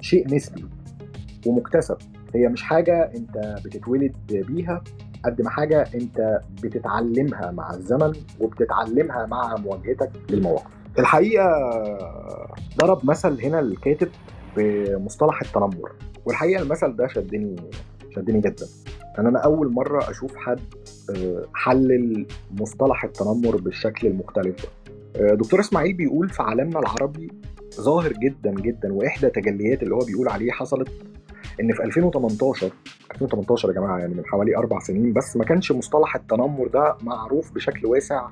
[0.00, 0.64] شيء نسبي
[1.46, 1.96] ومكتسب.
[2.34, 4.82] هي مش حاجة أنت بتتولد بيها
[5.24, 10.70] قد ما حاجة أنت بتتعلمها مع الزمن وبتتعلمها مع مواجهتك للمواقف.
[10.98, 11.70] الحقيقة
[12.78, 14.08] ضرب مثل هنا الكاتب
[14.56, 15.92] بمصطلح التنمر.
[16.26, 17.56] والحقيقة المثل ده شدني
[18.16, 18.66] شدني جدا.
[19.18, 20.60] ان أنا أول مرة أشوف حد
[21.16, 22.26] آه، حلل
[22.60, 24.68] مصطلح التنمر بالشكل المختلف ده.
[25.16, 27.30] آه، دكتور إسماعيل بيقول في عالمنا العربي
[27.80, 30.88] ظاهر جدا جدا وإحدى تجليات اللي هو بيقول عليه حصلت
[31.60, 32.70] إن في 2018
[33.12, 37.52] 2018 يا جماعة يعني من حوالي أربع سنين بس ما كانش مصطلح التنمر ده معروف
[37.52, 38.28] بشكل واسع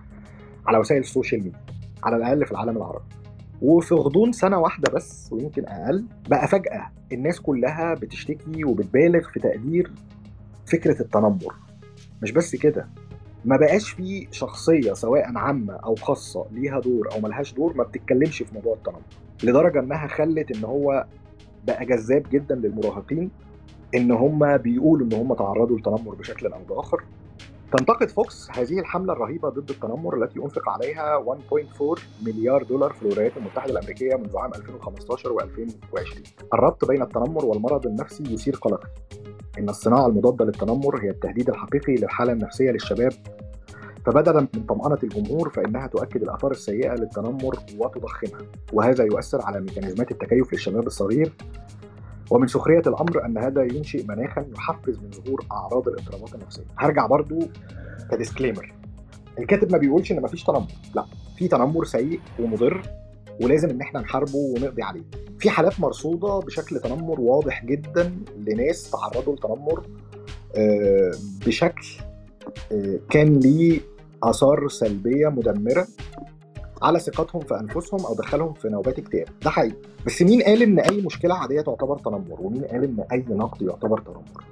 [0.66, 1.60] على وسائل السوشيال ميديا
[2.02, 3.04] على الأقل في العالم العربي.
[3.62, 9.92] وفي غضون سنة واحدة بس ويمكن أقل بقى فجأة الناس كلها بتشتكي وبتبالغ في تقدير
[10.66, 11.54] فكرة التنمر.
[12.22, 12.88] مش بس كده
[13.44, 18.42] ما بقاش في شخصية سواء عامة أو خاصة ليها دور أو ملهاش دور ما بتتكلمش
[18.42, 19.00] في موضوع التنمر.
[19.44, 21.06] لدرجة إنها خلت إن هو
[21.66, 23.30] بقى جذاب جدا للمراهقين
[23.94, 27.04] إن هم بيقولوا إن هم تعرضوا للتنمر بشكل أو بآخر.
[27.78, 33.36] تنتقد فوكس هذه الحملة الرهيبة ضد التنمر التي أنفق عليها 1.4 مليار دولار في الولايات
[33.36, 36.18] المتحدة الأمريكية منذ عام 2015 و2020
[36.54, 38.88] الربط بين التنمر والمرض النفسي يثير قلقي
[39.58, 43.12] إن الصناعة المضادة للتنمر هي التهديد الحقيقي للحالة النفسية للشباب.
[44.06, 48.40] فبدلا من طمأنة الجمهور فإنها تؤكد الآثار السيئة للتنمر وتضخمها.
[48.72, 51.32] وهذا يؤثر على ميكانيزمات التكيف للشباب الصغير
[52.30, 56.64] ومن سخرية الأمر أن هذا ينشئ مناخا يحفز من ظهور أعراض الاضطرابات النفسية.
[56.78, 57.38] هرجع برضو
[58.10, 58.72] ك disclaimer
[59.38, 60.66] الكاتب ما بيقولش إن مفيش تنمر.
[60.94, 61.04] لا
[61.36, 62.82] في تنمر سيء ومضر
[63.42, 65.02] ولازم إن إحنا نحاربه ونقضي عليه.
[65.38, 69.86] في حالات مرصودة بشكل تنمر واضح جدا لناس تعرضوا لتنمر
[70.56, 71.12] آه،
[71.46, 71.86] بشكل
[72.72, 73.80] آه، كان ليه
[74.22, 75.86] آثار سلبية مدمرة.
[76.82, 79.28] على ثقتهم في أنفسهم أو دخلهم في نوبات اكتئاب.
[79.44, 79.76] ده حقيقي.
[80.06, 84.00] بس مين قال إن أي مشكلة عادية تعتبر تنمر؟ ومين قال إن أي نقد يعتبر
[84.00, 84.44] تنمر؟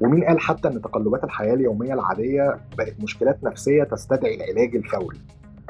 [0.00, 5.18] ومين قال حتى إن تقلبات الحياة اليومية العادية بقت مشكلات نفسية تستدعي العلاج الفوري؟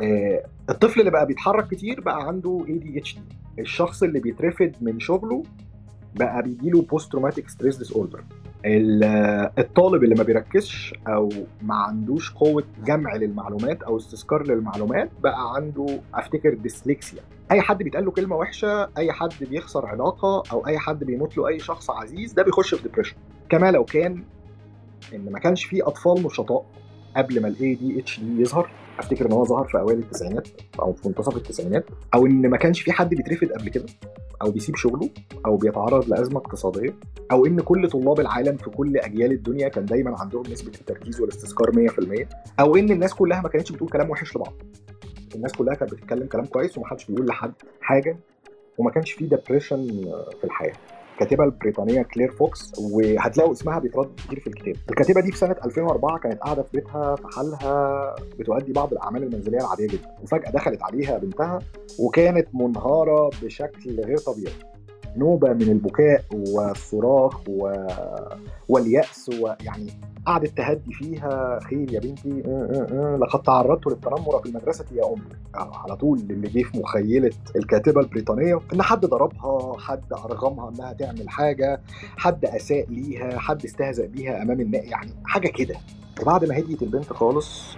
[0.03, 3.19] آه، الطفل اللي بقى بيتحرك كتير بقى عنده ADHD
[3.59, 5.43] الشخص اللي بيترفد من شغله
[6.15, 8.25] بقى بيجيله post traumatic stress disorder
[8.67, 11.29] الطالب اللي ما بيركزش أو
[11.63, 18.05] ما عندوش قوة جمع للمعلومات أو استذكار للمعلومات بقى عنده أفتكر ديسلكسيا أي حد بيتقال
[18.05, 22.33] له كلمة وحشة أي حد بيخسر علاقة أو أي حد بيموت له أي شخص عزيز
[22.33, 23.17] ده بيخش في depression
[23.49, 24.23] كما لو كان
[25.15, 26.65] إن ما كانش في أطفال نشطاء
[27.17, 28.71] قبل ما ال ADHD يظهر.
[28.99, 30.49] أفتكر إن هو ظهر في أوائل التسعينات
[30.81, 31.87] أو في منتصف التسعينات.
[32.15, 33.87] أو إن ما كانش في حد بيترفد قبل كده.
[34.43, 35.11] أو بيسيب شغله
[35.47, 36.95] أو بيتعرض لأزمة اقتصادية
[37.33, 41.73] أو إن كل طلاب العالم في كل أجيال الدنيا كان دايما عندهم نسبة التركيز والاستذكار
[41.73, 42.27] 100%
[42.61, 44.53] أو إن الناس كلها ما كانتش بتقول كلام وحش لبعض.
[45.35, 48.17] الناس كلها كانت بتتكلم كلام كويس ومحدش بيقول لحد حاجة
[48.79, 49.87] وما كانش في depression
[50.41, 50.75] في الحياة.
[51.15, 54.77] الكاتبة البريطانية كلير فوكس وهتلاقوا اسمها بيترد كتير في الكتاب.
[54.91, 59.59] الكاتبة دي في سنة 2004 كانت قاعدة في بيتها في حالها بتؤدي بعض الأعمال المنزلية
[59.59, 60.09] العادية جدا.
[60.23, 61.59] وفجأة دخلت عليها بنتها
[61.99, 64.55] وكانت منهارة بشكل غير طبيعي.
[65.17, 67.73] نوبه من البكاء والصراخ و...
[68.69, 69.91] واليأس ويعني
[70.27, 71.59] قعدت تهدي فيها.
[71.63, 72.43] خير يا بنتي.
[72.47, 75.23] أه، أه، أه، لقد تعرضت للتنمر في المدرسة يا امي
[75.55, 78.59] على طول اللي جه في مخيلة الكاتبة البريطانية.
[78.75, 81.81] إن حد ضربها حد أرغمها إنها تعمل حاجة
[82.17, 85.75] حد أساء ليها حد استهزأ بيها أمام الناس يعني حاجة كده.
[86.23, 87.77] وبعد ما هديت البنت خالص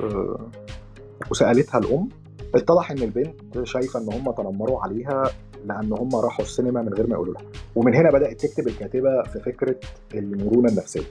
[1.31, 2.09] وسألتها الأم
[2.55, 5.31] اتضح إن البنت شايفة إن هم تنمروا عليها
[5.65, 7.43] لأن هم راحوا السينما من غير ما يقولوا لها
[7.77, 9.77] ومن هنا بدأت تكتب الكاتبة في فكرة
[10.15, 11.03] المرونة النفسية.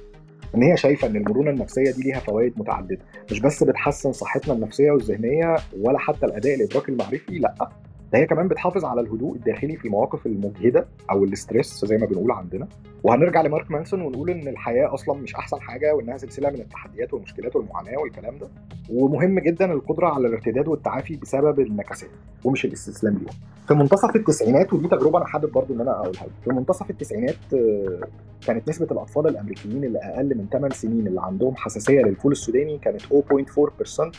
[0.56, 2.98] إن هي شايفة إن المرونة النفسية دي ليها فوائد متعددة.
[3.32, 7.70] مش بس بتحسن صحتنا النفسية والذهنية ولا حتى الأداء الإدراكي المعرفي لأ.
[8.14, 12.06] ده هي كمان بتحافظ على الهدوء الداخلي في المواقف المجهدة أو ال stress زي ما
[12.06, 12.68] بنقول عندنا.
[13.04, 17.56] وهنرجع لمارك مانسون ونقول إن الحياة أصلا مش أحسن حاجة وإنها سلسلة من التحديات والمشكلات
[17.56, 18.48] والمعاناة والكلام ده.
[18.90, 22.10] ومهم جدا القدرة على الارتداد والتعافي بسبب النكسات
[22.44, 23.34] ومش الاستسلام ليها
[23.68, 28.00] في منتصف التسعينات ودي تجربة أنا حابب برضو إن أنا أقولها في منتصف التسعينات آه،
[28.48, 33.02] كانت نسبة الأطفال الأمريكيين اللي أقل من 8 سنين اللي عندهم حساسية للفول السوداني كانت
[33.02, 34.12] 0.4%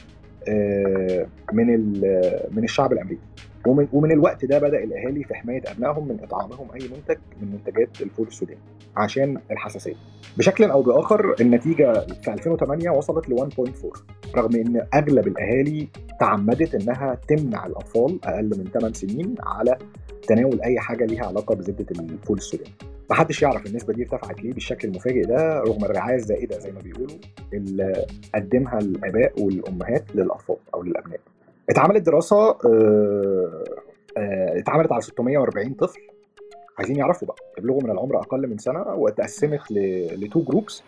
[0.48, 1.66] آه، من
[2.50, 3.20] من الشعب الأمريكي.
[3.66, 8.00] ومن ومن الوقت ده بدأ الأهالي في حماية أبنائهم من إطعامهم أي منتج من منتجات
[8.00, 8.60] الفول السوداني
[8.96, 9.94] عشان الحساسية.
[10.38, 15.88] بشكل أو بآخر النتيجة في 2008 وصلت ل 1.4 رغم إن أغلب الأهالي
[16.20, 19.78] تعمدت إنها تمنع الأطفال أقل من 8 سنين على
[20.28, 22.70] تناول أي حاجة ليها علاقة بزبدة الفول السوداني.
[23.10, 27.16] محدش يعرف النسبة دي ارتفعت ليه بالشكل المفاجئ ده رغم الرعاية الزائدة زي ما بيقولوا
[27.52, 31.20] اللي قدمها الآباء والأمهات للأطفال أو للأبناء.
[31.70, 33.64] اتعملت دراسة آه،
[34.16, 36.00] آه، اتعملت على 640 طفل.
[36.78, 39.60] عايزين يعرفوا بقى يبلغوا من العمر أقل من سنة واتقسمت
[40.12, 40.82] ل two groups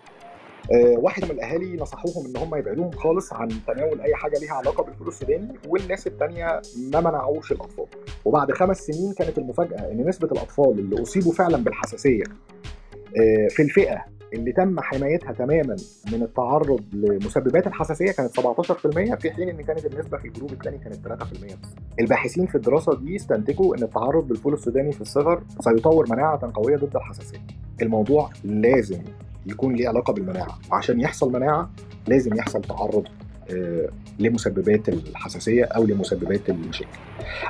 [0.73, 4.85] آه، واحد من الأهالي نصحوهم إن هم يبعدوهم خالص عن تناول أي حاجة ليها علاقة
[4.85, 6.63] بالفول السوداني والناس الثانية
[6.93, 7.87] ما منعوش الأطفال.
[8.25, 12.25] وبعد خمس سنين كانت المفاجأة إن نسبة الأطفال اللي أصيبوا فعلا بالحساسية
[13.51, 15.77] في الفئة اللي تم حمايتها تماما
[16.13, 20.79] من التعرض لمسببات الحساسية كانت 17% في حين إن كانت النسبة في ال group الثاني
[20.79, 21.13] كانت 3%
[21.45, 21.75] بس.
[22.01, 26.97] الباحثين في الدراسة دي استنتجوا إن التعرض بالفول السوداني في الصغر سيطور مناعة قوية ضد
[26.97, 27.39] الحساسية.
[27.83, 29.03] الموضوع لازم
[29.47, 31.71] يكون ليه علاقة بالمناعة وعشان يحصل مناعة
[32.09, 33.05] لازم يحصل تعرض
[34.19, 36.99] لمسببات الحساسية أو لمسببات المشاكل.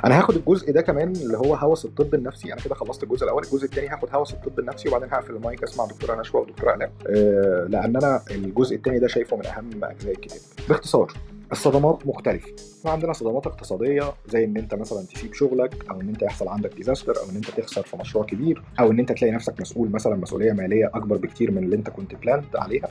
[0.05, 2.53] أنا هاخد الجزء ده كمان اللي هو هوس الطب النفسي.
[2.53, 5.85] أنا كده خلصت الجزء الأول الجزء الثاني هاخد هوس الطب النفسي وبعدين هقفل المايك أسمع
[5.85, 10.39] دكتورة نشوى ودكتورة الاء أه لأن أنا الجزء الثاني ده شايفه من أهم أجزاء الكتاب.
[10.69, 11.13] باختصار
[11.51, 12.47] الصدمات مختلفة.
[12.79, 16.73] إحنا عندنا صدمات اقتصادية زي إن أنت مثلا تسيب شغلك أو إن أنت يحصل عندك
[16.75, 20.15] disaster أو إن أنت تخسر في مشروع كبير أو إن أنت تلاقي نفسك مسؤول مثلا
[20.15, 22.89] مسؤولية مالية أكبر بكتير من اللي أنت كنت planned عليها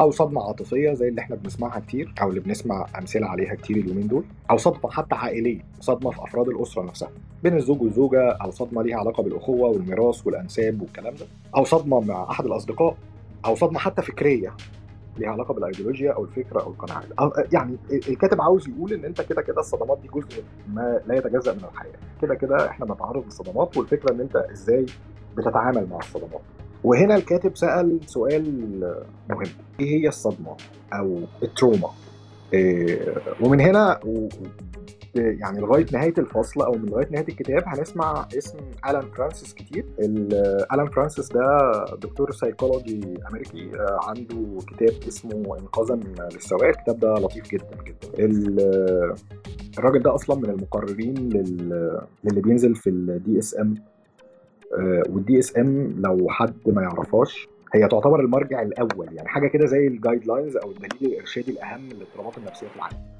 [0.00, 4.08] أو صدمة عاطفية زي اللي إحنا بنسمعها كتير أو اللي بنسمع أمثلة عليها كتير اليومين
[4.08, 7.10] دول أو صدمة حتى عائلية صدمة في أفراد الأسرة نفسها
[7.42, 12.30] بين الزوج والزوجة أو صدمة ليها علاقة بالأخوة والميراث والأنساب والكلام ده أو صدمة مع
[12.30, 12.96] أحد الأصدقاء
[13.46, 14.54] أو صدمة حتى فكرية.
[15.16, 17.02] ليها علاقة بالأيديولوجيا أو الفكرة أو القناعة.
[17.52, 17.76] يعني
[18.08, 20.42] الكاتب عاوز يقول إن أنت كده كده الصدمات دي جزء
[20.72, 21.92] ما لا يتجزأ من الحياة.
[22.22, 24.86] كده كده إحنا بنتعرض للصدمات والفكرة إن أنت إزاي
[25.36, 26.40] بتتعامل مع الصدمات.
[26.84, 28.80] وهنا الكاتب سأل سؤال
[29.30, 29.42] مهم.
[29.80, 30.56] إيه هي الصدمة
[30.92, 31.88] أو ال trauma؟
[32.54, 34.00] إيه ومن هنا
[35.14, 39.84] يعني لغاية نهاية الفصل أو من لغاية نهاية الكتاب هنسمع اسم ألان فرانسيس كتير.
[40.72, 41.70] ألان فرانسيس ده
[42.02, 46.00] دكتور سايكولوجي أمريكي آه، عنده كتاب اسمه إنقاذا
[46.34, 46.64] للسواء.
[46.64, 48.28] الكتاب ده لطيف جدا جدا.
[49.78, 51.14] الراجل ده أصلا من المقررين
[52.24, 53.74] للي بينزل في ال DSM
[55.08, 60.26] وال DSM لو حد ما يعرفهاش هي تعتبر المرجع الأول يعني حاجة كده زي ال
[60.26, 63.17] guidelines أو الدليل الإرشادي الأهم للاضطرابات النفسية في العالم.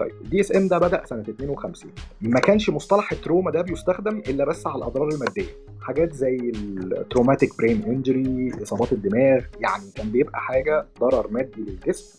[0.00, 4.44] طيب ال DSM ده بدأ سنة 52 ما كانش مصطلح ال trauma ده بيستخدم إلا
[4.44, 5.48] بس على الأضرار المادية.
[5.80, 12.18] حاجات زي ال traumatic brain injury إصابات الدماغ يعني كان بيبقى حاجة ضرر مادي للجسم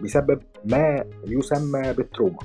[0.00, 2.38] بيسبب ما يسمى بال trauma.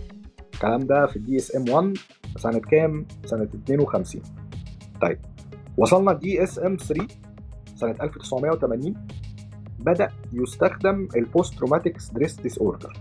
[0.53, 1.97] الكلام ده في ال DSM 1
[2.37, 4.21] سنة كام؟ سنة 52
[5.01, 5.19] طيب
[5.77, 7.07] وصلنا DSM 3
[7.75, 8.93] سنة 1980
[9.79, 12.93] بدأ يستخدم ال post traumatic stress disorder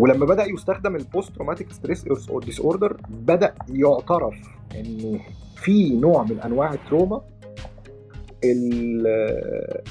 [0.00, 2.04] ولما بدأ يستخدم ال post traumatic
[2.44, 4.34] stress disorder بدأ يعترف
[4.74, 5.20] إن
[5.56, 7.22] في نوع من أنواع ال trauma.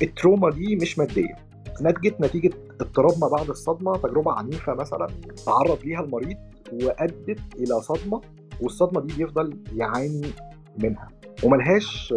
[0.02, 1.36] ال trauma دي مش مادية.
[1.82, 5.08] نتجت نتيجة اضطراب ما بعد الصدمة تجربة عنيفة مثلا
[5.46, 6.38] تعرض ليها المريض
[6.84, 8.22] وأدت إلى صدمة
[8.62, 10.28] والصدمة دي بيفضل يعاني
[10.84, 11.08] منها.
[11.44, 12.14] وملهاش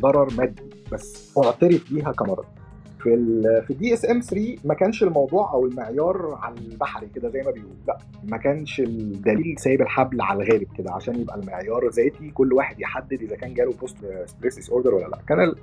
[0.00, 2.44] ضرر مادي بس اعترف بيها كمرض.
[3.02, 7.50] في ال في DSM 3 ما كانش الموضوع أو المعيار على البحري كده زي ما
[7.50, 7.72] بيقول.
[7.88, 12.80] لا ما كانش الدليل سايب الحبل على الغارب كده عشان يبقى المعيار ذاتي كل واحد
[12.80, 15.18] يحدد إذا كان جاله post stress disorder ولا لا.
[15.28, 15.54] كان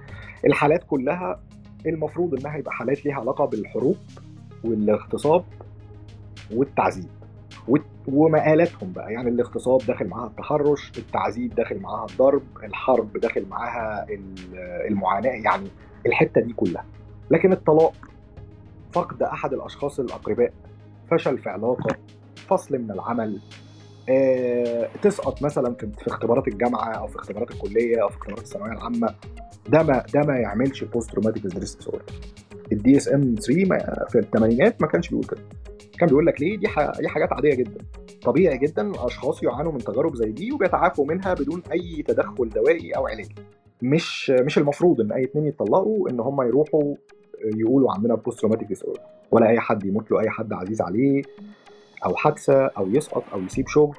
[0.45, 1.39] الحالات كلها
[1.85, 3.97] المفروض إنها يبقى حالات ليها علاقة بالحروب
[4.63, 5.43] والاغتصاب
[6.55, 7.09] والتعذيب
[8.07, 9.13] ومقالاتهم بقى.
[9.13, 14.05] يعني الاغتصاب داخل معاها التحرش التعذيب داخل معاها الضرب الحرب داخل معاها
[14.87, 15.67] المعاناة يعني
[16.05, 16.85] الحتة دي كلها.
[17.31, 17.93] لكن الطلاق
[18.91, 20.53] فقد أحد الأشخاص الأقرباء
[21.11, 21.95] فشل في علاقة
[22.35, 23.39] فصل من العمل
[24.09, 28.71] آه، تسقط مثلا في, في اختبارات الجامعة أو في اختبارات الكلية أو في اختبارات الثانوية
[28.71, 29.15] العامة.
[29.69, 32.03] ده ما ده ما يعملش post traumatic stress disorder ال
[32.71, 35.41] DSM 3 في الثمانينات ما كانش بيقول كده.
[35.99, 36.67] كان بيقول لك ليه؟ دي
[36.99, 37.85] دي حاجات عادية جدا.
[38.23, 43.07] طبيعي جدا الاشخاص يعانوا من تجارب زي دي وبيتعافوا منها بدون أي تدخل دوائي أو
[43.07, 43.35] علاجي
[43.81, 46.95] مش مش المفروض إن أي اتنين يتطلقوا إن هم يروحوا
[47.43, 48.85] يقولوا عندنا post traumatic dis
[49.31, 51.21] ولا أي حد يموت له أي حد عزيز عليه
[52.05, 53.97] أو حادثة أو يسقط أو يسيب شغل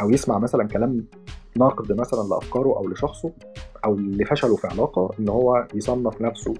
[0.00, 1.06] أو يسمع مثلا كلام
[1.56, 3.32] ناقد مثلا لأفكاره أو لشخصه
[3.84, 3.96] أو
[4.30, 6.54] فشلوا في علاقة إن هو يصنف نفسه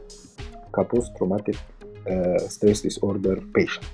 [0.75, 1.57] ك post
[2.37, 3.85] traumatic stress disorder patient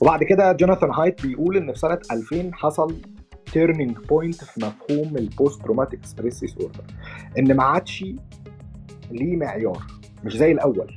[0.00, 2.96] وبعد كده جوناثان هايت بيقول إن في سنة 2000 حصل
[3.52, 6.84] turning point في مفهوم ال post traumatic stress disorder
[7.38, 8.04] إن ما عادش
[9.10, 9.82] ليه معيار.
[10.24, 10.94] مش زي الأول.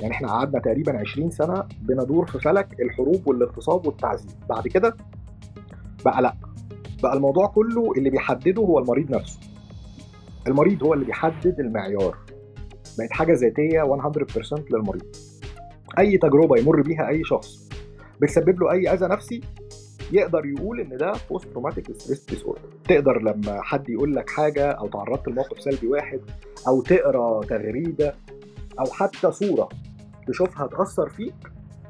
[0.00, 4.30] يعني إحنا قعدنا تقريبا 20 سنة بندور في فلك الحروب والاغتصاب والتعذيب.
[4.48, 4.96] بعد كده
[6.04, 6.34] بقى لأ.
[7.02, 9.40] بقى الموضوع كله اللي بيحدده هو المريض نفسه.
[10.48, 12.16] المريض هو اللي بيحدد المعيار.
[12.98, 15.16] بقت حاجة ذاتية 100% للمريض.
[15.98, 17.68] أي تجربة يمر بيها أي شخص
[18.20, 19.40] بتسبب له أي أذى نفسي
[20.12, 24.88] يقدر يقول إن ده post traumatic stress disorder تقدر لما حد يقول لك حاجة أو
[24.88, 26.20] تعرضت لموقف سلبي واحد
[26.68, 28.14] أو تقرأ تغريدة
[28.80, 29.68] أو حتى صورة
[30.28, 31.34] تشوفها تأثر فيك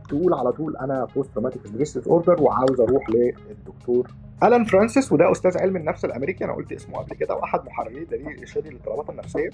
[0.08, 4.08] تقول على طول أنا post traumatic stress disorder وعاوز أروح للدكتور.
[4.42, 8.28] ألان فرانسيس وده أستاذ علم النفس الأمريكي أنا قلت اسمه قبل كده وأحد محرري الدليل
[8.28, 9.50] الارشادي للاضطرابات النفسية.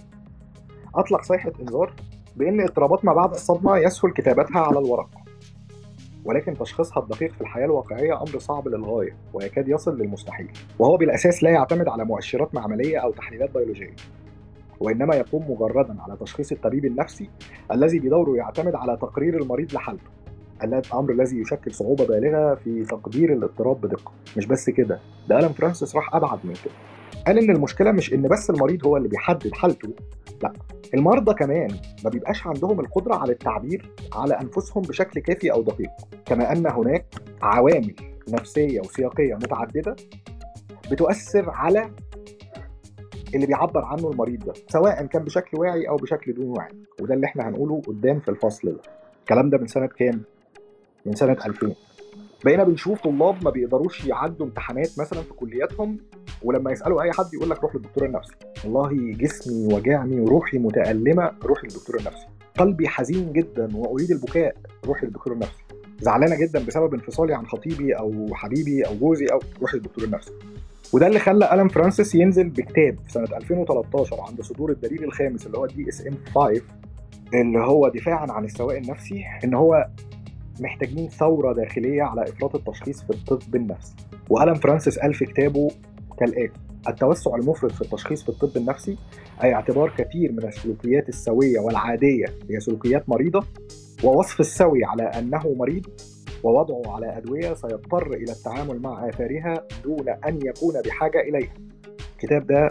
[0.94, 1.92] أطلق صيحة إنذار
[2.36, 5.08] بأن اضطرابات ما بعد الصدمة يسهل كتابتها على الورق.
[6.24, 10.48] ولكن تشخيصها الدقيق في الحياة الواقعية أمر صعب للغاية ويكاد يصل للمستحيل
[10.78, 13.96] وهو بالأساس لا يعتمد على مؤشرات معملية أو تحليلات بيولوجية
[14.80, 17.30] وإنما يقوم مجردا على تشخيص الطبيب النفسي
[17.72, 20.10] الذي بدوره يعتمد على تقرير المريض لحالته
[20.64, 24.12] الأمر الذي يشكل صعوبة بالغة في تقدير الاضطراب بدقة.
[24.36, 26.74] مش بس كده ده الم فرانسيس راح أبعد من كده
[27.26, 29.88] قال إن المشكلة مش إن بس المريض هو اللي بيحدد حالته
[30.42, 30.52] لا
[30.94, 31.68] المرضى كمان
[32.04, 35.90] ما بيبقاش عندهم القدرة على التعبير على أنفسهم بشكل كافي أو دقيق.
[36.26, 37.06] كما أن هناك
[37.42, 37.94] عوامل
[38.28, 39.96] نفسية وسياقية متعددة
[40.90, 41.90] بتؤثر على
[43.34, 46.68] اللي بيعبر عنه المريض ده سواء كان بشكل واعي أو بشكل دون وعي
[47.00, 48.80] وده اللي إحنا هنقوله قدام في الفصل ده.
[49.20, 50.22] الكلام ده من سنة كام؟
[51.06, 51.74] من سنة 2000
[52.44, 55.98] بقينا بنشوف طلاب ما بيقدروش يعدوا امتحانات مثلا في كلياتهم
[56.42, 58.32] ولما يسألوا أي حد يقول لك روح للدكتور النفسي.
[58.64, 62.26] والله جسمي وجعني وروحي متألمة روح للدكتور النفسي.
[62.58, 64.54] قلبي حزين جدا وأريد البكاء
[64.86, 65.62] روح للدكتور النفسي.
[66.00, 70.32] زعلانة جدا بسبب انفصالي عن خطيبي أو حبيبي أو جوزي أو روح للدكتور النفسي.
[70.92, 75.58] وده اللي خلى ألان فرانسيس ينزل بكتاب في سنة 2013 عند صدور الدليل الخامس اللي
[75.58, 76.62] هو DSM 5
[77.34, 79.88] اللي هو دفاعا عن السواء النفسي إن هو
[80.60, 83.94] محتاجين ثورة داخلية على إفراط التشخيص في الطب النفسي.
[84.30, 85.70] وألان فرانسيس قال في كتابه
[86.20, 86.52] كالآتي
[86.88, 88.98] التوسع المفرط في التشخيص في الطب النفسي
[89.42, 93.44] أي اعتبار كثير من السلوكيات السوية والعادية هي سلوكيات مريضة
[94.04, 95.86] ووصف السوي على أنه مريض
[96.44, 99.54] ووضعه على أدوية سيضطر إلى التعامل مع آثارها
[99.84, 101.54] دون أن يكون بحاجة إليها.
[102.14, 102.70] الكتاب ده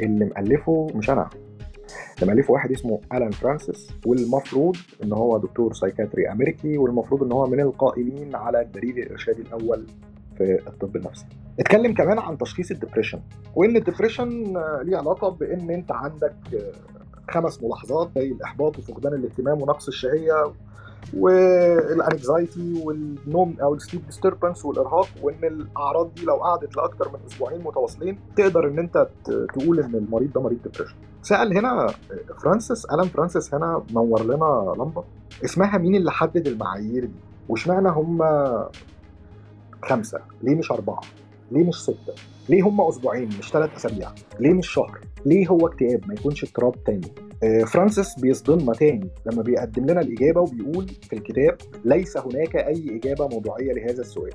[0.00, 1.30] اللي مألفه مش أنا
[2.22, 7.46] اللي مألفه واحد اسمه ألان فرانسيس والمفروض إن هو دكتور psychiatry أمريكي والمفروض إن هو
[7.46, 9.86] من القائمين على الدليل الإرشادي الأول
[10.38, 11.26] في الطب النفسي.
[11.60, 13.20] اتكلم كمان عن تشخيص ال depression
[13.54, 14.28] وإن ال depression
[14.82, 16.34] ليه علاقة بإن أنت عندك
[17.30, 20.52] خمس ملاحظات زي الإحباط وفقدان الاهتمام ونقص الشهية
[21.16, 27.18] وال anxiety والنوم أو ال sleep disturbance والإرهاق وإن الأعراض دي لو قعدت لاكثر من
[27.26, 29.08] أسبوعين متواصلين تقدر إن أنت
[29.54, 31.86] تقول إن المريض ده مريض depression سأل هنا
[32.42, 35.04] فرانسيس ألان فرانسيس هنا نور لنا لمبة
[35.44, 37.12] اسمها مين اللي حدد المعايير دي؟
[37.48, 38.22] واشمعنى هم
[39.84, 41.00] خمسة ليه مش أربعة؟
[41.52, 42.14] ليه مش ستة؟
[42.48, 44.08] ليه هم أسبوعين مش ثلاث أسابيع؟
[44.40, 47.08] ليه مش شهر؟ ليه هو اكتئاب ما يكونش اضطراب تاني؟
[47.66, 53.72] فرانسيس بيصدمنا تاني لما بيقدم لنا الإجابة وبيقول في الكتاب ليس هناك أي إجابة موضوعية
[53.72, 54.32] لهذا السؤال.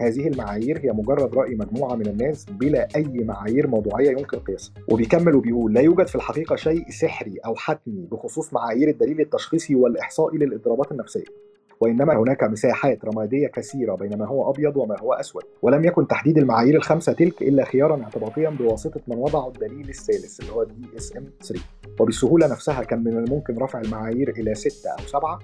[0.00, 4.74] هذه المعايير هي مجرد رأي مجموعة من الناس بلا أي معايير موضوعية يمكن قياسها.
[4.88, 10.38] وبيكمل وبيقول لا يوجد في الحقيقة شيء سحري أو حتمي بخصوص معايير الدليل التشخيصي والإحصائي
[10.38, 11.45] للاضطرابات النفسية.
[11.80, 16.38] وإنما هناك مساحات رمادية كثيرة بين ما هو أبيض وما هو أسود ولم يكن تحديد
[16.38, 21.64] المعايير الخمسة تلك إلا خيارا اعتباطيا بواسطة من وضعوا الدليل الثالث اللي هو DSM 3
[22.00, 25.38] وبالسهولة نفسها كان من الممكن رفع المعايير إلى ستة أو سبعة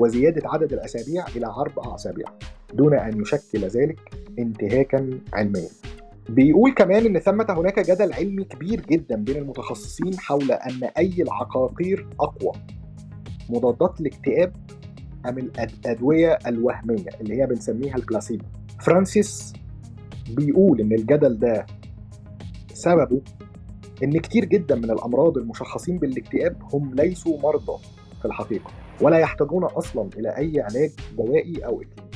[0.00, 2.26] وزيادة عدد الأسابيع إلى أربع أسابيع
[2.74, 3.98] دون أن يشكل ذلك
[4.38, 5.68] انتهاكا علميا.
[6.28, 12.06] بيقول كمان إن ثمة هناك جدل علمي كبير جدا بين المتخصصين حول أن أي العقاقير
[12.20, 12.52] أقوى.
[13.50, 14.52] مضادات الاكتئاب
[15.28, 18.44] ام الأدوية الوهمية اللي هي بنسميها البلاسيبو.
[18.80, 19.52] فرانسيس
[20.30, 21.66] بيقول إن الجدل ده
[22.74, 23.20] سببه
[24.02, 27.82] إن كتير جدا من المرضى المشخصين بالاكتئاب هم ليسوا مرضى
[28.20, 28.70] في الحقيقة
[29.00, 32.06] ولا يحتاجون أصلا إلى أي علاج دوائي أو اكلينيكي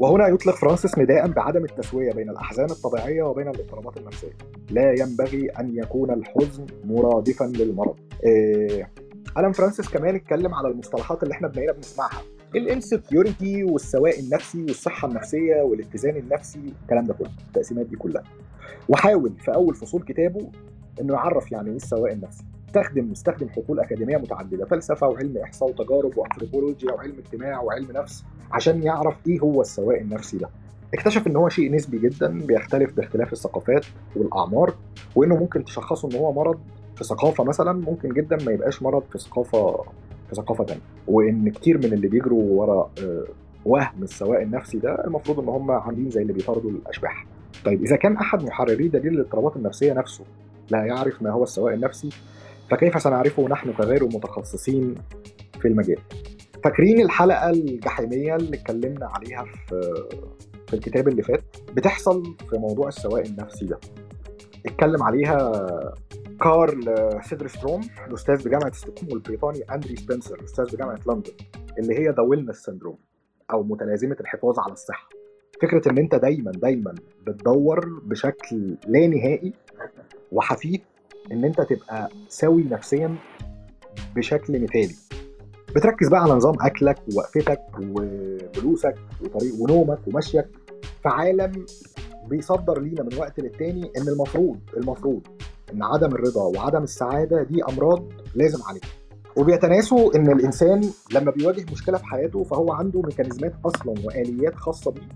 [0.00, 4.32] وهنا يطلق فرانسيس نداء بعدم التسوية بين الأحزان الطبيعية وبين الاضطرابات النفسية.
[4.70, 7.96] لا ينبغي أن يكون الحزن مرادفا للمرض.
[8.24, 8.90] إيه
[9.38, 12.22] ألان فرانسيس كمان اتكلم على المصطلحات اللي إحنا بنسمعها.
[12.56, 18.22] ال insecurity والسواء النفسي والصحة النفسية والاتزان النفسي الكلام ده كله التقسيمات دي كلها.
[18.88, 20.50] وحاول في أول فصول كتابه
[21.00, 22.44] إنه يعرف يعني إيه السواء النفسي.
[22.68, 28.82] استخدم استخدم حقول أكاديمية متعددة فلسفة وعلم إحصاء وتجارب وانثروبولوجيا وعلم اجتماع وعلم نفس عشان
[28.82, 30.48] يعرف إيه هو السواء النفسي ده.
[30.94, 33.86] اكتشف إن هو شيء نسبي جدا بيختلف باختلاف الثقافات
[34.16, 34.74] والأعمار
[35.16, 36.60] وإنه ممكن تشخصه إن هو مرض
[36.96, 39.84] في ثقافة مثلا ممكن جدا ما يبقاش مرض في ثقافة
[40.28, 42.90] في ثقافة ثانية وإن كتير من اللي بيجروا ورا
[43.64, 47.26] وهم السواء النفسي ده المفروض إن هم عاملين زي اللي بيطاردوا الأشباح.
[47.64, 50.24] طيب إذا كان أحد محرري دليل الاضطرابات النفسية نفسه
[50.70, 52.08] لا يعرف ما هو السواء النفسي
[52.70, 54.94] فكيف سنعرفه نحن كغير متخصصين
[55.60, 55.98] في المجال؟
[56.64, 60.04] فاكرين الحلقة الجحيمية اللي اتكلمنا عليها في
[60.66, 61.44] في الكتاب اللي فات
[61.76, 63.78] بتحصل في موضوع السواء النفسي ده.
[64.66, 65.52] اتكلم عليها
[66.40, 71.32] كارل سيدرستروم الأستاذ بجامعة ستوكهولم والبريطاني أندري سبنسر الأستاذ بجامعة لندن
[71.78, 72.98] اللي هي the wellness syndrome
[73.52, 75.08] أو متلازمة الحفاظ على الصحة.
[75.62, 76.94] فكرة إن أنت دايما دايما
[77.26, 79.52] بتدور بشكل لا نهائي
[80.32, 80.80] وحثيث
[81.32, 83.16] إن أنت تبقى سوي نفسيا
[84.16, 84.94] بشكل مثالي.
[85.76, 90.46] بتركز بقى على نظام أكلك ووقفتك وفلوسك وطريق ونومك ومشيك
[91.02, 91.66] في عالم
[92.28, 95.26] بيصدر لينا من وقت للتاني إن المفروض المفروض
[95.72, 98.04] إن عدم الرضا وعدم السعادة دي أمراض
[98.34, 98.82] لازم عليها.
[99.36, 105.08] وبيتناسوا إن الإنسان لما بيواجه مشكلة في حياته فهو عنده ميكانيزمات أصلا وآليات خاصة بيه.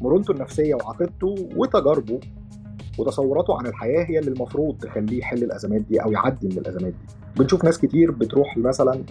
[0.00, 2.20] مرونته النفسية وعقيدته وتجاربه
[2.98, 7.14] وتصوراته عن الحياة هي اللي المفروض تخليه يحل الأزمات دي أو يعدي من الأزمات دي.
[7.36, 9.04] بنشوف ناس كتير بتروح مثلا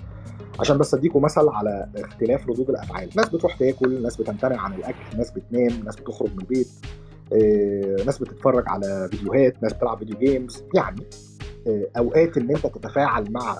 [0.60, 3.10] عشان بس اديكم مثل على اختلاف ردود الأفعال.
[3.18, 6.68] ناس بتروح تاكل ناس بتمتنع عن الأكل ناس بتنام ناس بتخرج من البيت.
[8.06, 11.02] ناس بتتفرج على فيديوهات ناس بتلعب video games يعني
[11.68, 13.58] آه، أوقات إن أنت تتفاعل مع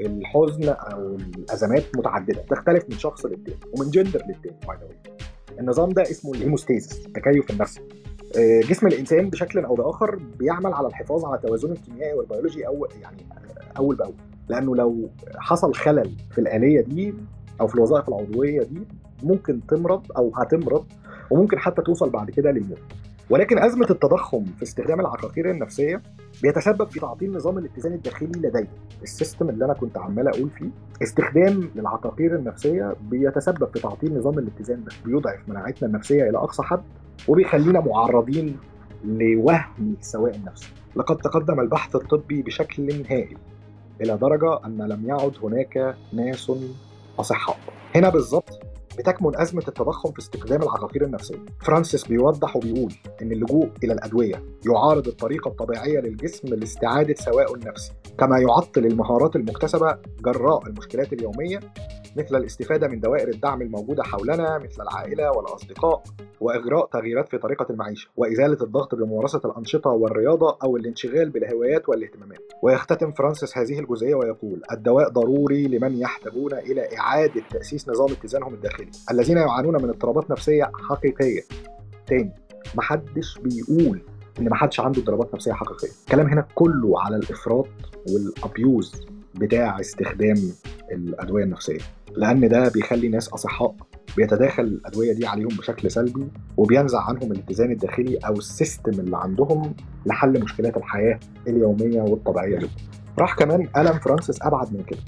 [0.00, 6.02] الحزن أو الأزمات متعددة تختلف من شخص للتاني ومن جندر للتاني by the النظام ده
[6.02, 7.80] اسمه ال homeostasis التكيف النفسي.
[8.38, 13.26] آه، جسم الإنسان بشكل أو بآخر بيعمل على الحفاظ على توازنه الكيميائي والبيولوجي أو يعني
[13.78, 14.14] أول بأول.
[14.48, 17.14] لأنه لو حصل خلل في الآلية دي
[17.60, 18.82] أو في الوظائف العضوية دي
[19.22, 20.84] ممكن تمرض أو هتمرض
[21.32, 22.78] وممكن حتى توصل بعد كده للموت
[23.30, 26.02] ولكن أزمة التضخم في استخدام العقاقير النفسية
[26.42, 28.68] بيتسبب في تعطيل نظام الاتزان الداخلي لدي.
[29.02, 30.68] السيستم اللي أنا كنت عمال أقول فيه
[31.02, 36.82] استخدام للعقاقير النفسية بيتسبب في تعطيل نظام الاتزان ده بيضعف مناعتنا النفسية إلى أقصى حد
[37.28, 38.56] وبيخلينا معرضين
[39.04, 43.38] لوهم السواء النفسي لقد تقدم البحث الطبي بشكل هائل
[44.00, 46.52] إلى درجة أن لم يعد هناك ناس
[47.18, 47.56] أصحاء.
[47.94, 51.38] هنا بالضبط بتكمن أزمة التضخم في استخدام العقاقير النفسية.
[51.60, 58.38] فرانسيس بيوضح وبيقول إن اللجوء إلى الأدوية يعارض الطريقة الطبيعية للجسم لاستعادة سواءه النفسي، كما
[58.38, 61.60] يعطل المهارات المكتسبة جراء المشكلات اليومية
[62.16, 66.02] مثل الاستفادة من دوائر الدعم الموجودة حولنا مثل العائلة والأصدقاء
[66.40, 72.52] وإجراء تغييرات في طريقة المعيشة وإزالة الضغط بممارسة الأنشطة والرياضة أو الانشغال بالهوايات والاهتمامات.
[72.62, 78.90] ويختتم فرانسيس هذه الجزئية ويقول الدواء ضروري لمن يحتاجون إلى إعادة تأسيس نظام اتزانهم الداخلي
[79.10, 81.42] الذين يعانون من اضطرابات نفسية حقيقية.
[82.06, 82.32] تاني
[82.74, 84.02] محدش بيقول
[84.40, 85.88] إن محدش عنده اضطرابات نفسية حقيقية.
[86.06, 87.66] الكلام هنا كله على الإفراط
[88.08, 89.06] وال abuse.
[89.34, 90.36] بتاع استخدام
[90.92, 91.78] الأدوية النفسية
[92.16, 93.74] لأن ده بيخلي ناس أصحاء
[94.16, 99.74] بيتداخل الأدوية دي عليهم بشكل سلبي وبينزع عنهم الاتزان الداخلي أو ال system اللي عندهم
[100.06, 102.70] لحل مشكلات الحياة اليومية والطبيعية جدا.
[103.18, 105.00] راح كمان الم فرانسيس أبعد من كده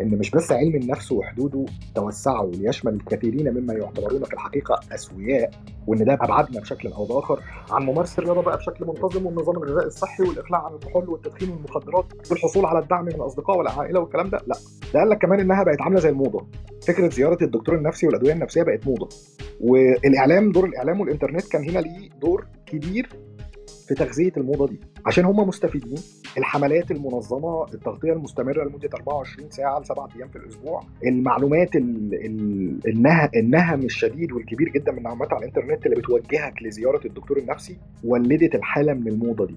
[0.00, 5.50] إن مش بس علم النفس وحدوده توسعوا ليشمل الكثيرين مما يعتبرون في الحقيقة أسوياء
[5.86, 7.40] وإن ده ابعدنا بشكل أو بآخر.
[7.70, 12.66] عن ممارسة الرياضة بقى بشكل منتظم والنظام الغذائي الصحي والإقلاع عن الكحول والتدخين والمخدرات والحصول
[12.66, 14.54] على الدعم من الأصدقاء والعائلة والكلام ده لا.
[14.94, 16.46] ده قال لك كمان إنها بقت عاملة زي الموضة.
[16.86, 19.08] فكرة زيارة الدكتور النفسي والأدوية النفسية بقت موضة.
[19.60, 23.08] والإعلام دور الإعلام والإنترنت كان هنا ليه دور كبير
[23.88, 24.80] في تغذية الموضة دي.
[25.06, 25.98] عشان هم مستفيدين
[26.38, 33.30] الحملات المنظمة التغطية المستمرة لمدة 24 ساعة لسبعة أيام في الأسبوع المعلومات ال ال النها
[33.36, 38.92] النهم الشديد والكبير جدا من المعلومات على الإنترنت اللي بتوجهك لزيارة الدكتور النفسي ولدت الحالة
[38.94, 39.56] من الموضة دي.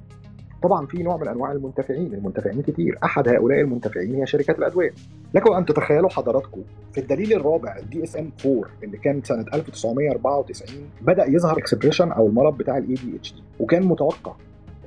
[0.64, 2.98] طبعا في نوع من أنواع المنتفعين المنتفعين كتير.
[3.04, 4.94] أحد هؤلاء المنتفعين هي شركات الأدوية.
[5.34, 6.62] لكم أن تتخيلوا حضراتكم
[6.94, 12.58] في الدليل الرابع ال DSM 4 اللي كان سنة 1994 بدأ يظهر expression أو المرض
[12.58, 14.34] بتاع ال ADHD وكان متوقع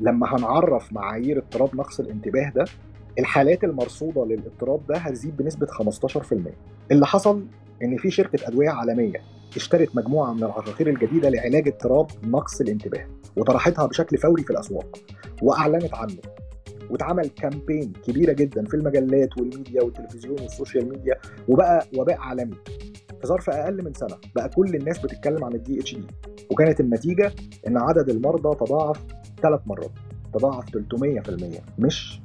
[0.01, 2.65] لما هنعرف معايير اضطراب نقص الانتباه ده
[3.19, 6.35] الحالات المرصودة للاضطراب ده هتزيد بنسبة 15%
[6.91, 7.45] اللي حصل
[7.83, 9.21] إن في شركة أدوية عالمية
[9.57, 13.07] اشترت مجموعة من العقاقير الجديدة لعلاج اضطراب نقص الانتباه
[13.37, 14.99] وطرحتها بشكل فوري في الأسواق.
[15.43, 16.17] وأعلنت عنه.
[16.91, 21.15] واتعمل campaign كبيرة جدا في المجلات والميديا والتلفزيون وال social media
[21.49, 22.57] وبقى وباء عالمي.
[23.21, 26.07] في ظرف أقل من سنة بقى كل الناس بتتكلم عن ال ADHD
[26.51, 27.33] وكانت النتيجة
[27.67, 29.05] إن عدد المرضى تضاعف
[29.43, 29.91] ثلاث مرات.
[30.35, 32.21] تضاعف 300% مش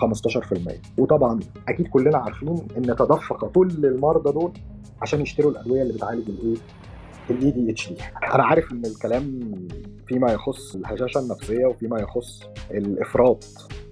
[0.00, 4.52] 15% وطبعا أكيد كلنا عارفين إن تدفق كل المرضى دول
[5.02, 6.56] عشان يشتروا الأدوية اللي بتعالج الإيه؟
[7.30, 7.96] ال ADHD.
[8.34, 9.52] أنا عارف إن الكلام
[10.06, 13.44] فيما يخص الهشاشة النفسية وفيما يخص الإفراط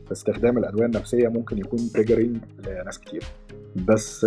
[0.06, 2.36] في استخدام الأدوية النفسية ممكن يكون triggering
[2.66, 3.24] لناس كتير.
[3.76, 4.26] بس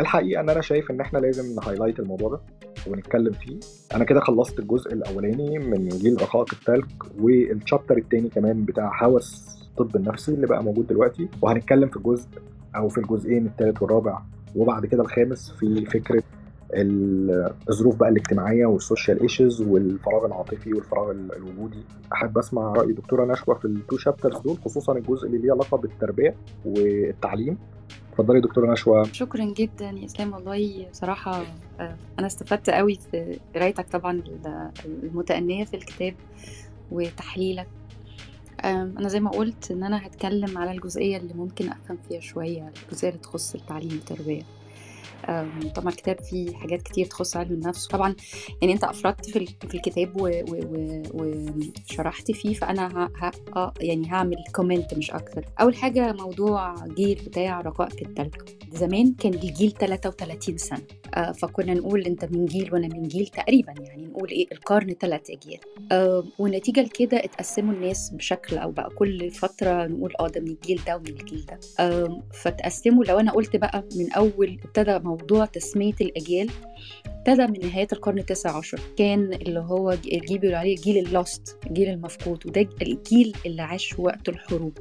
[0.00, 2.40] الحقيقة إن أنا شايف إن إحنا لازم ن highlight الموضوع ده
[2.86, 3.60] ونتكلم فيه.
[3.94, 6.84] أنا كده خلصت الجزء الأولاني من جيل رقائق التلج
[7.20, 11.28] وال chapter الثاني كمان بتاع هوس الطب النفسي اللي بقى موجود دلوقتي.
[11.42, 12.28] وهنتكلم في الجزء
[12.76, 14.18] أو في الجزئين الثالث والرابع
[14.56, 16.22] وبعد كده الخامس في فكرة
[16.74, 21.84] الظروف بقى الاجتماعية وال social issues والفراغ العاطفي والفراغ الوجودي.
[22.12, 25.76] أحب أسمع رأي دكتورة نشوى في ال two chapters دول خصوصا الجزء اللي ليه علاقة
[25.76, 27.58] بالتربية والتعليم.
[28.12, 30.32] اتفضلي دكتورة نشوى شكرا جدا يا إسلام.
[30.32, 31.42] والله بصراحه
[32.18, 34.22] أنا استفدت قوي في قرايتك طبعا
[34.84, 36.14] المتأنية في الكتاب
[36.92, 37.68] وتحليلك.
[38.64, 43.10] أنا زي ما قلت إن أنا هتكلم على الجزئية اللي ممكن أفهم فيها شوية الجزئية
[43.10, 44.40] اللي تخص التعليم والتربية.
[44.40, 44.46] أم،
[45.74, 47.86] طبعا الكتاب فيه حاجات كتير تخص علم النفس.
[47.86, 48.14] طبعا
[48.62, 50.12] يعني أنت افردت في في الكتاب
[51.14, 53.30] وشرحت فيه فأنا ه...
[53.56, 55.44] آه يعني هعمل كومنت مش أكتر.
[55.60, 58.34] أول حاجة موضوع جيل بتاع رقائق التلج.
[58.72, 60.82] زمان كان الجيل 33 سنة.
[61.14, 65.30] آه فكنا نقول أنت من جيل وأنا من جيل تقريبا يعني نقول إيه القرن ثلاث
[65.30, 65.60] أجيال.
[65.92, 70.80] آه ونتيجة لكده اتقسموا الناس بشكل أو بقى كل فترة نقول آه ده من الجيل
[70.86, 71.58] ده ومن الجيل ده.
[72.32, 76.50] فتقسموا لو أنا قلت بقى من أول ابتدى موضوع تسمية الاجيال
[77.06, 78.80] ابتدى من نهاية القرن التاسع عشر.
[78.98, 84.28] كان اللي هو الجيل بيقولوا عليه الجيل اللوست الجيل المفقود وده الجيل اللي عاش وقت
[84.28, 84.78] الحروب.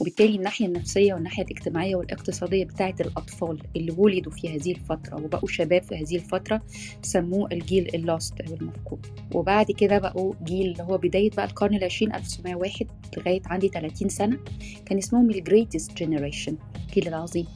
[0.00, 5.82] وبالتالي الناحية النفسية والناحية الاجتماعية والاقتصادية بتاعة الأطفال اللي ولدوا في هذه الفترة وبقوا شباب
[5.82, 6.62] في هذه الفترة
[7.02, 11.74] سموه الجيل ال lost أو المفقود وبعد كده بقوا جيل اللي هو بداية بقى القرن
[11.74, 14.38] العشرين 1901 لغاية عندي 30 سنة
[14.86, 16.56] كان اسمهم ال greatest generation
[16.88, 17.46] الجيل العظيم.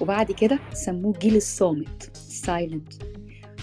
[0.00, 2.92] وبعد كده سموه الجيل الصامت silent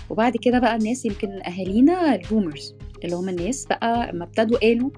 [0.09, 4.89] وبعد كده بقى الناس يمكن أهالينا ال boomers اللي هم الناس بقى لما ابتدوا قالوا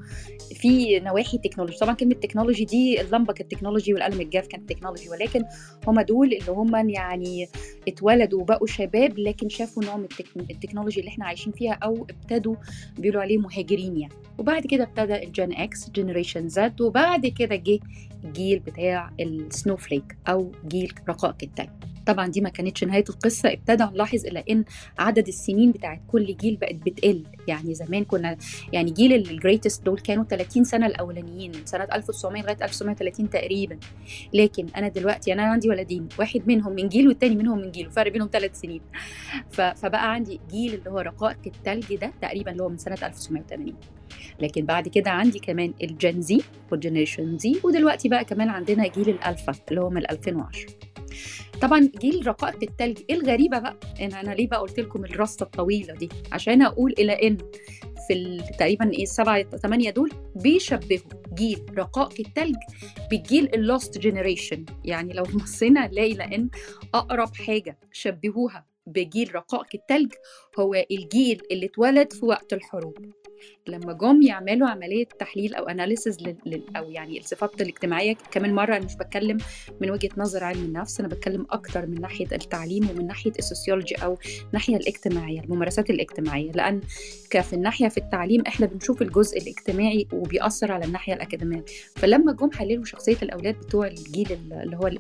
[0.56, 5.44] في نواحي technology طبعا كلمة technology دي اللمبة كانت technology والقلم الجاف كانت technology ولكن
[5.88, 7.48] هم دول اللي هم يعني
[7.88, 11.74] اتولدوا وبقوا شباب لكن شافوا نوع من ال tech- ال technology اللي إحنا عايشين فيها
[11.74, 12.56] أو ابتدوا
[13.00, 14.14] بيقولوا عليه مهاجرين يعني.
[14.38, 17.80] وبعد كده ابتدى ال Gen X generation Z وبعد كده جه
[18.24, 21.70] الجيل بتاع ال snowflake أو جيل رقائق التلج.
[22.06, 24.64] طبعا دي ما كانتش نهاية القصة ابتدى نلاحظ إلى إن
[25.00, 27.24] عدد السنين بتاعت كل جيل بقت بتقل.
[27.48, 28.38] يعني زمان كنا
[28.74, 33.78] يعني جيل ال greatest دول كانوا 30 سنة الأولانيين من سنة 1900 لغاية 1930 تقريبا.
[34.34, 38.12] لكن أنا دلوقتي أنا عندي ولدين واحد منهم من جيل والتاني منهم من جيل وفرق
[38.12, 38.82] بينهم ثلاث سنين.
[39.52, 43.74] فبقى عندي جيل اللي هو رقائق التلج ده تقريبا اللي هو من سنة 1980
[44.40, 46.42] لكن بعد كده عندي كمان الجن زي
[46.72, 50.66] والجنريشن زي ودلوقتي بقى كمان عندنا جيل الألفا اللي هو من 2010
[51.62, 56.10] طبعا جيل رقائق التلج الغريبة بقى إن أنا ليه بقى قلت لكم الرصة الطويلة دي؟
[56.32, 57.38] عشان أقول إلى إن
[58.08, 62.56] في تقريبا إيه السبعه ثمانيه دول بيشبهوا جيل رقائق التلج
[63.12, 66.50] بالجيل ال lost generation يعني لو بصينا نلاقي لأن
[66.94, 70.14] أقرب حاجة شبهوها بجيل رقائق التلج
[70.60, 72.98] هو الجيل اللي اتولد في وقت الحروب.
[73.68, 76.18] لما جم يعملوا عملية تحليل أو analysis
[76.78, 79.38] أو يعني الصفات الاجتماعية كمان مرة أنا مش بتكلم
[79.82, 83.96] من وجهة نظر علم النفس أنا بتكلم أكتر من ناحية التعليم ومن ناحية ال sociology
[83.96, 86.52] أو الناحية الاجتماعية الممارسات الاجتماعية.
[86.52, 86.82] لأن
[87.30, 91.66] كفي الناحية في التعليم إحنا بنشوف الجزء الاجتماعي وبيأثر على الناحية الأكاديمية.
[91.96, 94.92] فلما جم حللوا شخصية الأولاد بتوع الجيل اللي هو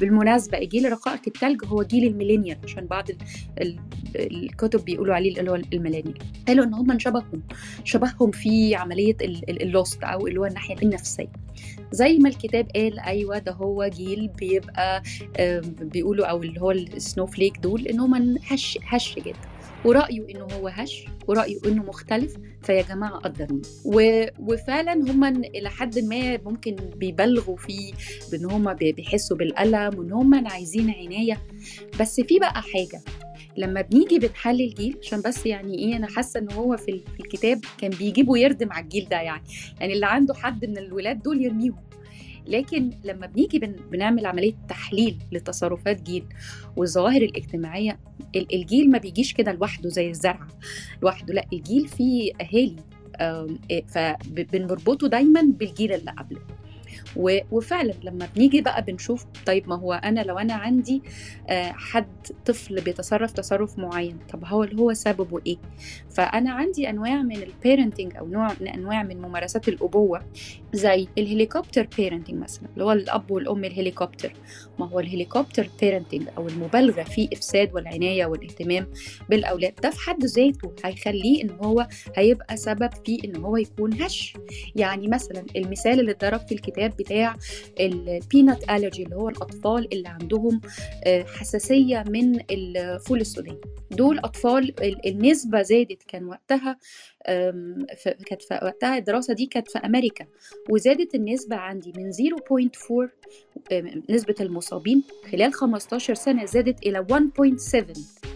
[0.00, 3.16] بالمناسبة جيل رقائق التلج هو جيل ال millennial عشان بعض ال-
[3.60, 3.78] ال-
[4.16, 6.18] الكتب بيقولوا عليه اللي هو ال millennial.
[6.48, 7.42] قالوا إن هم شبههم
[8.08, 11.32] شبههم في عملية ال- ال- ال lost أو اللي هو الناحية النفسية.
[11.92, 15.02] زي ما الكتاب قال أيوه ده هو جيل بيبقى
[15.80, 19.38] بيقولوا أو اللي هو ال snowflake دول ان هم هش هش جدا.
[19.84, 23.62] ورأيه إنه هو هش ورأيه إنه مختلف فيا جماعة قدروني.
[24.40, 27.92] وفعلا هم إلى حد ما ممكن بيبالغوا في
[28.32, 31.38] بإن هم بيحسوا بالألم وإن هم عايزين عناية.
[32.00, 33.00] بس في بقى حاجة
[33.58, 37.20] لما بنيجي بنحلل جيل عشان بس يعني إيه أنا حاسة إن هو في ال- في
[37.20, 39.42] الكتاب كان بيجيبوا يردم على الجيل ده يعني.
[39.80, 41.76] يعني اللي عنده حد من الولاد دول يرميهم.
[42.46, 46.24] لكن لما بنيجي بن بنعمل عملية تحليل لتصرفات جيل
[46.76, 48.00] والظواهر الاجتماعية
[48.36, 50.46] ال- الجيل ما بيجيش كده لوحده زي الزرع
[51.02, 52.76] لوحده لا الجيل فيه أهالي
[53.70, 56.40] إيه، فبنربطه دايما بالجيل اللي قبله.
[57.18, 61.02] وفعلا لما بنيجي بقى بنشوف طيب ما هو أنا لو أنا عندي
[61.48, 65.56] آه، حد طفل بيتصرف تصرف معين طب هو اللي هو سببه إيه؟
[66.10, 70.22] فأنا عندي أنواع من ال parenting أو نوع من أنواع من ممارسات الأبوة
[70.72, 74.32] زي ال helicopter parenting مثلا اللي هو الأب والأم الهليكوبتر
[74.78, 78.86] ما هو ال helicopter parenting أو المبالغة في إفساد والعناية والاهتمام
[79.30, 84.34] بالأولاد ده في حد ذاته هيخليه إن هو هيبقى سبب في إن هو يكون هش.
[84.76, 87.36] يعني مثلا المثال اللي اتضرب في الكتاب بتاع
[87.80, 90.60] ال peanut allergy اللي هو الأطفال اللي عندهم
[91.04, 93.60] آه، حساسية من الفول السوداني.
[93.90, 96.78] دول أطفال ال- النسبة زادت كان وقتها
[98.26, 100.26] كانت في وقتها الدراسة دي كانت في أمريكا
[100.70, 103.08] وزادت النسبة عندي من 0.4
[103.72, 105.02] آم، نسبة المصابين
[105.32, 107.84] خلال 15 سنة زادت إلى 1.7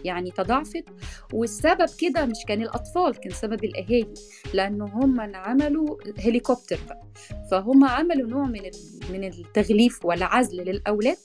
[0.05, 0.84] يعني تضاعفت
[1.32, 4.14] والسبب كده مش كان الأطفال كان سبب الأهالي
[4.55, 7.03] لأنه هم عملوا هليكوبتر بقى
[7.51, 8.61] فهم عملوا نوع من
[9.12, 11.16] من التغليف والعزل للأولاد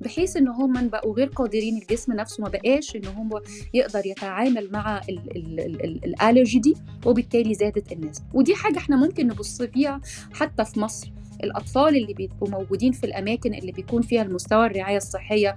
[0.00, 3.42] بحيث إن هم بقوا غير قادرين الجسم نفسه ما بقاش إن هو
[3.74, 6.74] يقدر يتعامل مع ال- ال- ال- ال- الالرجي دي
[7.12, 10.00] وبالتالي زادت النسبة ودي حاجة إحنا ممكن نبص فيها
[10.32, 11.12] حتى في مصر.
[11.44, 15.54] الأطفال اللي بيبقوا موجودين في الأماكن اللي بيكون فيها المستوى الرعاية الصحية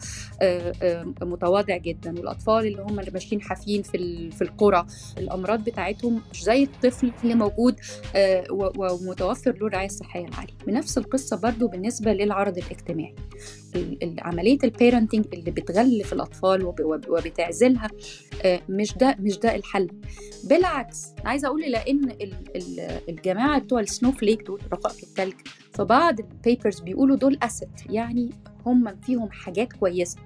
[1.21, 2.11] متواضع جدا.
[2.11, 4.85] والأطفال اللي هم اللي ماشيين حافيين في في القرى
[5.17, 7.75] الأمراض بتاعتهم مش زي الطفل اللي موجود
[8.51, 10.53] ومتوفر له الرعاية الصحية العالية.
[10.67, 13.15] بنفس القصة برضو بالنسبة للعرض الاجتماعي.
[14.19, 16.73] عملية البيرنتنج اللي بتغلف الأطفال
[17.09, 17.87] وبتعزلها
[18.69, 19.87] مش ده مش ده الحل.
[20.43, 22.15] بالعكس عايزة أقول لأن
[23.09, 25.33] الجماعة بتوع ال snowflake دول رقائق التلج
[25.73, 28.29] في بعض ال papers بيقولوا دول asset يعني
[28.65, 30.17] هم فيهم حاجات كويسة.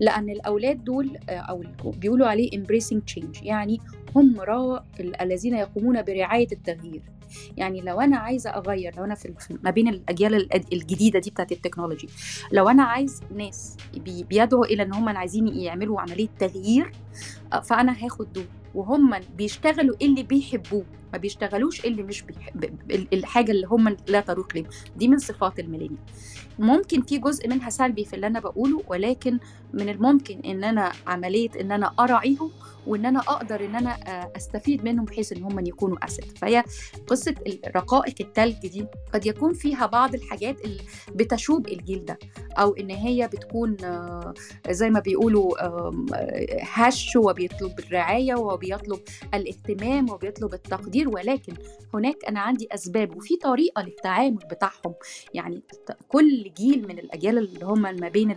[0.00, 3.80] لأن الأولاد دول أو بيقولوا عليه embracing change يعني
[4.16, 4.84] هم رعاة
[5.20, 7.02] الذين يقومون برعاية التغيير.
[7.56, 12.08] يعني لو أنا عايزة أغير لو أنا في ما بين الأجيال الجديدة دي بتاعت التكنولوجي
[12.52, 16.92] لو أنا عايز ناس بيدعوا إلى إن هم عايزين يعملوا عملية تغيير
[17.64, 20.84] فأنا هاخد دول وهم بيشتغلوا اللي بيحبوه.
[21.14, 22.64] ما بيشتغلوش اللي مش بيحب
[23.12, 25.98] الحاجة اللي هم لا تروق لهم دي من صفات الميلينيال
[26.58, 29.38] ممكن في جزء منها سلبي في اللي أنا بقوله ولكن
[29.72, 32.50] من الممكن إن أنا عملية إن أنا أراعيهم
[32.86, 33.90] وإن أنا أقدر إن أنا
[34.36, 36.38] أستفيد منهم بحيث إن هم يكونوا أسد.
[36.38, 36.64] فهي
[37.06, 37.34] قصة
[37.76, 40.82] رقائق التلج دي قد يكون فيها بعض الحاجات اللي
[41.14, 42.18] بتشوب الجيل ده
[42.58, 43.76] أو إن هي بتكون
[44.70, 45.54] زي ما بيقولوا
[46.62, 49.00] هش وبيطلب الرعاية وبيطلب
[49.34, 51.03] الاهتمام وبيطلب التقدير.
[51.08, 51.54] ولكن
[51.94, 54.94] هناك أنا عندي أسباب وفي طريقة للتعامل بتاعهم.
[55.34, 55.62] يعني
[56.08, 58.36] كل جيل من الأجيال اللي هم ما بين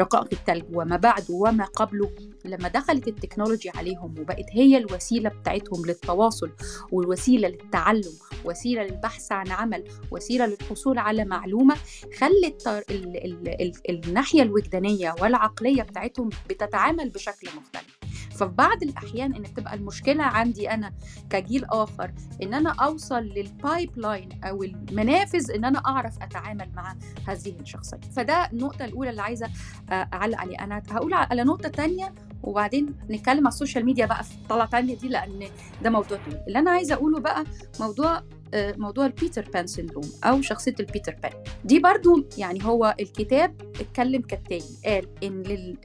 [0.00, 2.10] رقائق التلج وما بعده وما قبله
[2.44, 6.50] لما دخلت التكنولوجي عليهم وبقت هي الوسيلة بتاعتهم للتواصل
[6.92, 8.12] والوسيلة للتعلم
[8.44, 11.76] وسيلة للبحث عن عمل وسيلة للحصول على معلومة
[12.18, 13.72] خلت ال ال ال
[14.06, 17.99] الناحية الوجدانية والعقلية بتاعتهم بتتعامل بشكل مختلف.
[18.40, 20.92] ففي بعض الأحيان إن بتبقى المشكلة عندي أنا
[21.30, 22.12] كجيل آخر
[22.42, 26.96] إن أنا أوصل للبايب لاين أو المنافذ إن أنا أعرف أتعامل مع
[27.28, 28.00] هذه الشخصية.
[28.16, 29.50] فده النقطة الأولى اللي عايزة
[29.92, 30.64] أعلق عليها.
[30.64, 34.96] أنا هقول على نقطة تانية وبعدين نتكلم على ال social media بقى في طلعة تانية
[34.96, 35.46] دي لأن
[35.82, 36.38] ده موضوع طويل.
[36.48, 37.44] اللي أنا عايزة أقوله بقى
[37.80, 38.22] موضوع
[38.54, 41.32] موضوع ال Peter Pan syndrome أو شخصية ال Peter Pan
[41.64, 44.64] دي برضو يعني هو الكتاب اتكلم كالتالي.
[44.84, 45.76] قال إن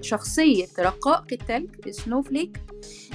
[0.00, 2.60] شخصية رقائق التلج snowflake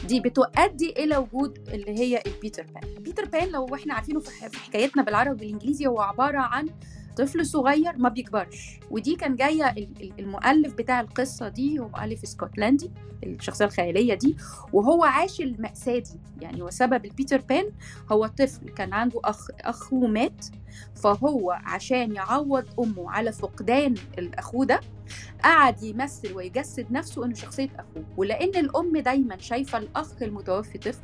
[0.07, 4.57] دي بتؤدي إلى وجود اللي هي ال Peter Pan Peter Pan لو إحنا عارفينه في
[4.59, 6.69] حكايتنا بالعربي والإنجليزي هو عبارة عن
[7.17, 8.79] طفل صغير ما بيكبرش.
[8.91, 9.73] ودي كان جاية
[10.19, 12.91] المؤلف بتاع القصة دي هو مؤلف اسكتلندي
[13.23, 14.37] الشخصية الخيالية دي
[14.73, 16.19] وهو عاش المأساة دي.
[16.41, 17.71] يعني وسبب ال Peter Pan
[18.11, 20.45] هو طفل كان عنده اخ اخوه مات
[20.95, 24.79] فهو عشان يعوض أمه على فقدان الأخو ده
[25.43, 28.03] قعد يمثل ويجسد نفسه إنه شخصية أخوه.
[28.17, 31.01] ولأن الأم دايما شايفة الأخ المتوفي طفل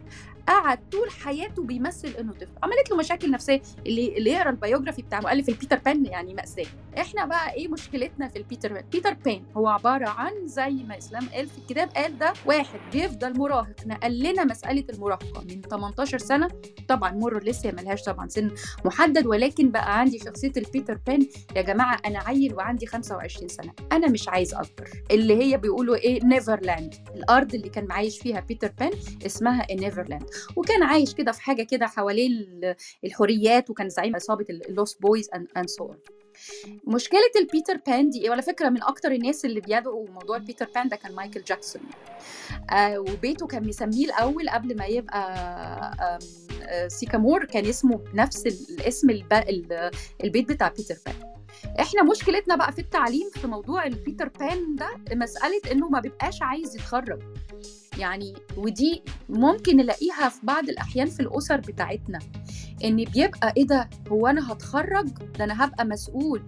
[0.47, 2.47] قعد طول حياته بيمثل انه طفل.
[2.63, 3.61] عملت له مشاكل نفسية.
[3.85, 6.65] اللي اللي يقرأ ال biography بتاع مؤلف ال Peter Pan يعني مأساة.
[6.97, 10.97] إحنا بقى إيه مشكلتنا في ال Peter Pan؟ Peter Pan هو عبارة عن زي ما
[10.97, 13.75] إسلام قال في الكتاب قال ده واحد بيفضل مراهق.
[13.85, 16.47] نقل لنا مسألة المراهقة من 18 سنة.
[16.87, 18.51] طبعا مر لسه ملهاش طبعا سن
[18.85, 21.27] محدد ولكن بقى عندي شخصية ال Peter Pan.
[21.55, 23.73] يا جماعة أنا عيل وعندي 25 سنة.
[23.91, 24.89] أنا مش عايز أكبر.
[25.11, 28.91] اللي هي بيقولوا إيه Neverland الأرض اللي كان عايش فيها Peter Pan
[29.25, 30.23] اسمها Neverland
[30.55, 32.29] وكان عايش كده في حاجة كده حواليه
[33.05, 35.93] الحريات وكان زعيم عصابة ال Lost Boys and so
[36.87, 40.67] مشكلة ال Peter Pan دي وعلى فكرة من أكتر الناس اللي بيدعوا موضوع ال Peter
[40.75, 41.81] Pan ده كان مايكل جاكسون
[42.71, 45.21] آه وبيته كان مسميه الأول قبل ما يبقى
[46.01, 46.19] آه
[46.87, 49.09] Sycamore كان اسمه نفس الاسم
[50.23, 51.15] البيت بتاع Peter Pan
[51.79, 56.41] إحنا مشكلتنا بقى في التعليم في موضوع ال Peter Pan ده مسألة إنه ما بيبقاش
[56.41, 57.19] عايز يتخرج.
[57.99, 62.19] يعني ودي ممكن نلاقيها في بعض الأحيان في الأسر بتاعتنا
[62.83, 66.43] إن بيبقى إيه ده؟ هو أنا هتخرج؟ ده أنا هبقى مسؤول.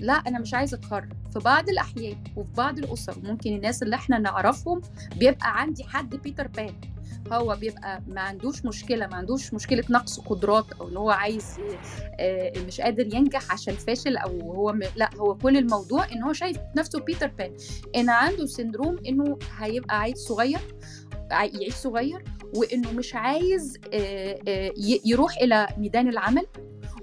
[0.00, 1.12] لا أنا مش عايزه أتخرج.
[1.32, 4.80] في بعض الأحيان وفي بعض الأسر ممكن الناس اللي إحنا نعرفهم
[5.16, 6.74] بيبقى عندي حد بيتر بان
[7.32, 11.44] هو بيبقى ما عندوش مشكلة ما عندوش مشكلة نقص قدرات أو إن هو عايز
[12.66, 14.80] مش قادر ينجح عشان فاشل أو هو م...
[14.96, 17.56] لا هو كل الموضوع إن هو شايف نفسه بيتر بان.
[17.96, 20.60] إن عنده syndrome إنه هيبقى عيل صغير
[21.30, 22.24] يعيش صغير
[22.56, 23.78] وإنه مش عايز
[25.04, 26.46] يروح إلى ميدان العمل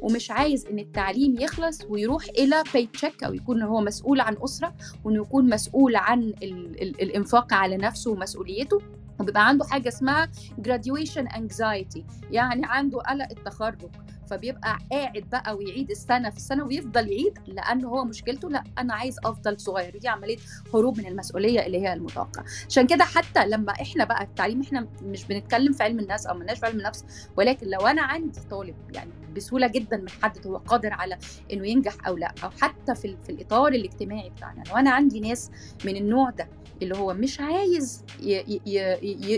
[0.01, 5.21] ومش عايز إن التعليم يخلص ويروح إلى paycheck أو يكون هو مسؤول عن أسرة وإنه
[5.21, 8.79] يكون مسؤول عن ال ال الإنفاق على نفسه ومسؤوليته.
[9.19, 10.29] وبيبقى عنده حاجة اسمها
[10.67, 12.01] graduation anxiety
[12.31, 13.89] يعني عنده قلق التخرج.
[14.29, 19.19] فبيبقى قاعد بقى ويعيد السنة في السنة ويفضل يعيد لأن هو مشكلته لا أنا عايز
[19.25, 19.97] أفضل صغير.
[19.97, 20.37] دي عملية
[20.73, 22.45] هروب من المسؤولية اللي هي المتوقعة.
[22.69, 26.59] عشان كده حتى لما إحنا بقى التعليم إحنا مش بنتكلم في علم النفس أو مالناش
[26.59, 27.05] في علم النفس
[27.37, 31.17] ولكن لو أنا عندي طالب يعني بسهولة جدا بنحدد هو قادر على
[31.53, 35.51] إنه ينجح أو لا أو حتى في, في الإطار الاجتماعي بتاعنا لو أنا عندي ناس
[35.85, 36.47] من النوع ده
[36.81, 38.03] اللي هو مش عايز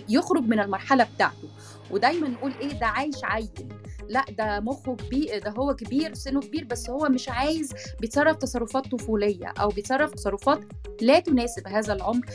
[0.10, 1.48] يخرج من المرحلة بتاعته.
[1.92, 3.48] ودايما نقول إيه؟ ده عايش عيل.
[4.10, 8.88] لا ده مخه كبير ده هو كبير سنه كبير بس هو مش عايز بيتصرف تصرفات
[8.92, 10.60] طفولية أو بيتصرف تصرفات
[11.02, 12.26] لا تناسب هذا العمر.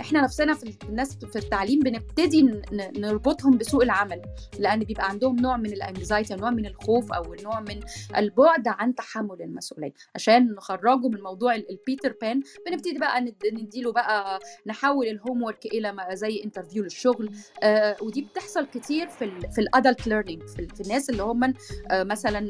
[0.00, 4.22] إحنا نفسنا في الناس في التعليم بنبتدي نربطهم بسوق العمل
[4.58, 7.80] لأن بيبقى عندهم نوع من ال anxiety نوع من الخوف أو نوع من
[8.16, 9.92] البعد عن تحمل المسؤولية.
[10.14, 13.20] عشان نخرجه من موضوع ال Peter Pan بنبتدي بقى
[13.52, 17.30] نديله بقى نحول ال homework إلى زي interview للشغل.
[17.62, 21.54] آه ودي بتحصل كتير في ال في ال adult learning في, في الناس اللي هم
[21.90, 22.48] آه مثلا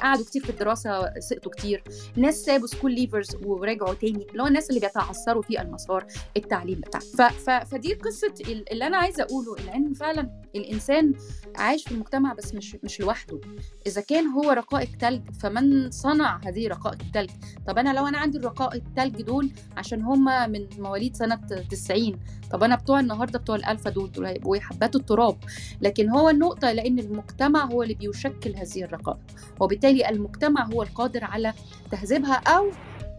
[0.00, 1.84] قعدوا كتير في الدراسة سقطوا كتير.
[2.16, 6.06] ناس سابوا school leavers ورجعوا تاني اللي هو الناس اللي بيتعثروا في المسار
[6.36, 7.30] التعليم بتاعهم.
[7.64, 8.34] فدي قصة
[8.72, 11.14] اللي أنا عايزة أقوله لأن فعلا الإنسان
[11.56, 13.40] عايش في المجتمع بس مش مش لوحده.
[13.86, 17.30] إذا كان هو رقائق تلج فمن صنع هذه رقائق التلج؟
[17.66, 21.34] طب أنا لو أنا عندي الرقائق التلج دول عشان هم من مواليد سنة
[21.70, 22.18] 90
[22.50, 25.36] طب أنا بتوع النهارده بتوع الالفا دول دول هيبقوا حبات التراب.
[25.80, 29.18] لكن هو النقطة لأن المجتمع هو اللي بيشكل هذه الرقائق.
[29.60, 31.52] وبالتالي المجتمع هو القادر على
[31.90, 32.70] تهذيبها أو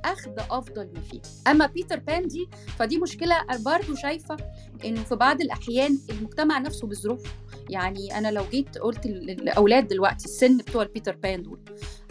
[0.06, 2.48] أخذ أفضل ما فيها أما بيتر بان دي
[2.80, 4.38] فدي مشكلة برضه شايفة
[4.86, 7.30] إنه في بعض الأحيان المجتمع نفسه بظروفه
[7.70, 11.60] يعني أنا لو جيت قلت للاولاد دلوقتي السن بتوع البيتر بان دول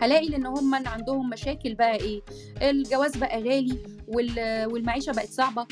[0.01, 2.23] هلاقي إن هم عندهم مشاكل بقى إيه؟
[2.63, 3.79] الجواز بقى غالي
[4.67, 5.67] والمعيشة بقت صعبة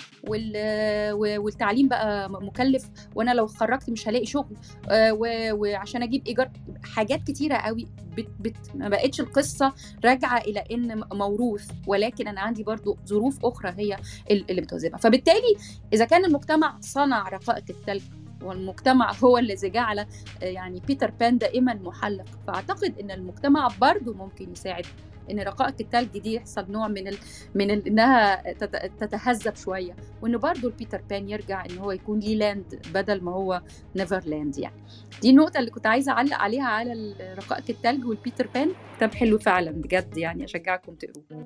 [1.39, 4.57] والتعليم بقى مكلف وأنا لو خرجت مش هلاقي شغل
[5.53, 6.51] وعشان أجيب إيجار.
[6.85, 7.87] حاجات كتيرة قوي
[8.17, 9.73] بت بت ما بقتش القصة
[10.05, 13.97] راجعة إلى إن موروث ولكن أنا عندي برضو ظروف أخرى هي
[14.31, 15.57] اللي بتوزنها فبالتالي
[15.93, 18.03] إذا كان المجتمع صنع رقائق الثلج
[18.43, 20.07] والمجتمع هو الذي جعل
[20.43, 22.25] يعني بيتر بان دائما محلق.
[22.47, 24.87] فأعتقد إن المجتمع برضه ممكن يساعد
[25.31, 27.17] إن رقائق الثلج دي يحصل نوع من ال...
[27.55, 27.87] من ال...
[27.87, 28.53] انها
[29.01, 29.97] تتهذب شوية.
[30.23, 33.63] وإنه برضه ال Peter Pan يرجع إن هو يكون ليه land بدل ما هو
[33.97, 34.83] Neverland يعني.
[35.23, 38.73] دي النقطة اللي كنت عايزة أعلق عليها على رقائق الثلج وال Peter Pan.
[38.97, 41.43] كتاب حلو فعلا بجد يعني أشجعكم تقروه